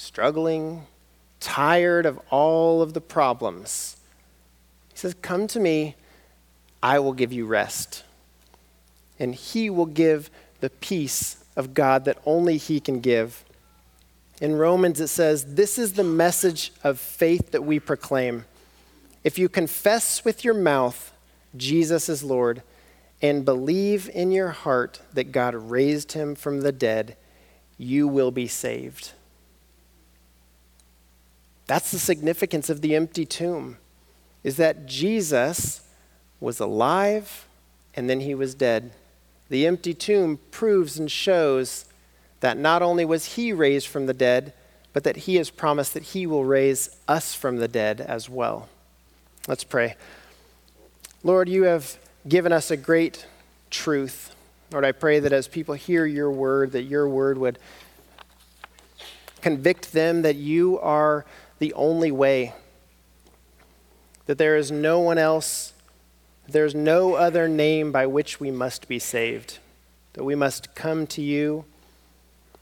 struggling, 0.00 0.86
tired 1.38 2.06
of 2.06 2.20
all 2.30 2.82
of 2.82 2.94
the 2.94 3.00
problems, 3.00 3.96
he 4.92 4.98
says, 4.98 5.14
Come 5.22 5.46
to 5.48 5.60
me, 5.60 5.94
I 6.82 6.98
will 6.98 7.12
give 7.12 7.32
you 7.32 7.46
rest. 7.46 8.04
And 9.18 9.34
he 9.34 9.68
will 9.68 9.86
give 9.86 10.30
the 10.60 10.70
peace 10.70 11.44
of 11.56 11.74
God 11.74 12.04
that 12.06 12.18
only 12.24 12.56
he 12.56 12.80
can 12.80 13.00
give. 13.00 13.44
In 14.40 14.56
Romans, 14.56 15.00
it 15.00 15.08
says, 15.08 15.54
This 15.54 15.78
is 15.78 15.92
the 15.92 16.04
message 16.04 16.72
of 16.82 16.98
faith 16.98 17.50
that 17.50 17.64
we 17.64 17.78
proclaim. 17.78 18.46
If 19.22 19.38
you 19.38 19.48
confess 19.48 20.24
with 20.24 20.44
your 20.44 20.54
mouth 20.54 21.12
Jesus 21.56 22.08
is 22.08 22.22
Lord 22.22 22.62
and 23.20 23.44
believe 23.44 24.08
in 24.14 24.30
your 24.30 24.50
heart 24.50 25.00
that 25.12 25.32
God 25.32 25.54
raised 25.54 26.12
him 26.12 26.34
from 26.34 26.60
the 26.60 26.72
dead, 26.72 27.16
you 27.76 28.06
will 28.06 28.30
be 28.30 28.46
saved. 28.46 29.12
That's 31.70 31.92
the 31.92 32.00
significance 32.00 32.68
of 32.68 32.80
the 32.80 32.96
empty 32.96 33.24
tomb, 33.24 33.76
is 34.42 34.56
that 34.56 34.86
Jesus 34.86 35.82
was 36.40 36.58
alive 36.58 37.46
and 37.94 38.10
then 38.10 38.18
he 38.18 38.34
was 38.34 38.56
dead. 38.56 38.90
The 39.50 39.68
empty 39.68 39.94
tomb 39.94 40.40
proves 40.50 40.98
and 40.98 41.08
shows 41.08 41.84
that 42.40 42.58
not 42.58 42.82
only 42.82 43.04
was 43.04 43.36
he 43.36 43.52
raised 43.52 43.86
from 43.86 44.06
the 44.06 44.12
dead, 44.12 44.52
but 44.92 45.04
that 45.04 45.18
he 45.18 45.36
has 45.36 45.48
promised 45.48 45.94
that 45.94 46.02
he 46.02 46.26
will 46.26 46.44
raise 46.44 46.90
us 47.06 47.34
from 47.34 47.58
the 47.58 47.68
dead 47.68 48.00
as 48.00 48.28
well. 48.28 48.68
Let's 49.46 49.62
pray. 49.62 49.94
Lord, 51.22 51.48
you 51.48 51.62
have 51.62 51.98
given 52.26 52.52
us 52.52 52.72
a 52.72 52.76
great 52.76 53.26
truth. 53.70 54.34
Lord, 54.72 54.84
I 54.84 54.90
pray 54.90 55.20
that 55.20 55.32
as 55.32 55.46
people 55.46 55.76
hear 55.76 56.04
your 56.04 56.32
word, 56.32 56.72
that 56.72 56.82
your 56.82 57.08
word 57.08 57.38
would 57.38 57.60
convict 59.40 59.92
them 59.92 60.22
that 60.22 60.34
you 60.34 60.76
are 60.80 61.24
the 61.60 61.72
only 61.74 62.10
way, 62.10 62.52
that 64.26 64.38
there 64.38 64.56
is 64.56 64.72
no 64.72 64.98
one 64.98 65.18
else, 65.18 65.72
there's 66.48 66.74
no 66.74 67.14
other 67.14 67.48
name 67.48 67.92
by 67.92 68.06
which 68.06 68.40
we 68.40 68.50
must 68.50 68.88
be 68.88 68.98
saved, 68.98 69.58
that 70.14 70.24
we 70.24 70.34
must 70.34 70.74
come 70.74 71.06
to 71.06 71.22
you 71.22 71.64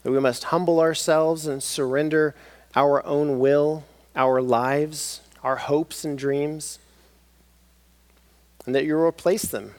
that 0.03 0.13
we 0.13 0.21
must 0.21 0.45
humble 0.45 0.81
ourselves 0.81 1.47
and 1.47 1.63
surrender 1.63 2.35
our 2.75 3.05
own 3.05 3.39
will, 3.39 3.85
our 4.15 4.41
lives, 4.41 5.21
our 5.43 5.57
hopes 5.57 6.05
and 6.05 6.17
dreams, 6.17 6.79
and 8.65 8.75
that 8.75 8.85
you'll 8.85 9.07
replace 9.07 9.43
them. 9.43 9.75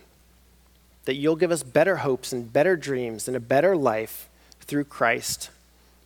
That 1.06 1.16
you'll 1.16 1.36
give 1.36 1.52
us 1.52 1.64
better 1.64 1.98
hopes 1.98 2.32
and 2.32 2.52
better 2.52 2.76
dreams 2.76 3.28
and 3.28 3.36
a 3.36 3.40
better 3.40 3.76
life 3.76 4.30
through 4.62 4.84
Christ. 4.84 5.50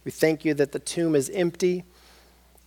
We 0.05 0.11
thank 0.11 0.45
you 0.45 0.53
that 0.53 0.71
the 0.71 0.79
tomb 0.79 1.15
is 1.15 1.29
empty. 1.31 1.83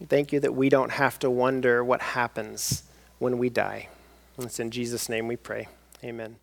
Thank 0.05 0.33
you 0.33 0.41
that 0.41 0.55
we 0.55 0.69
don't 0.69 0.91
have 0.93 1.19
to 1.21 1.31
wonder 1.31 1.83
what 1.83 2.03
happens 2.03 2.83
when 3.19 3.39
we 3.39 3.49
die. 3.49 3.89
And 4.37 4.47
it's 4.47 4.61
in 4.61 4.71
Jesus' 4.71 5.09
name 5.09 5.27
we 5.27 5.37
pray. 5.37 5.69
Amen. 6.05 6.37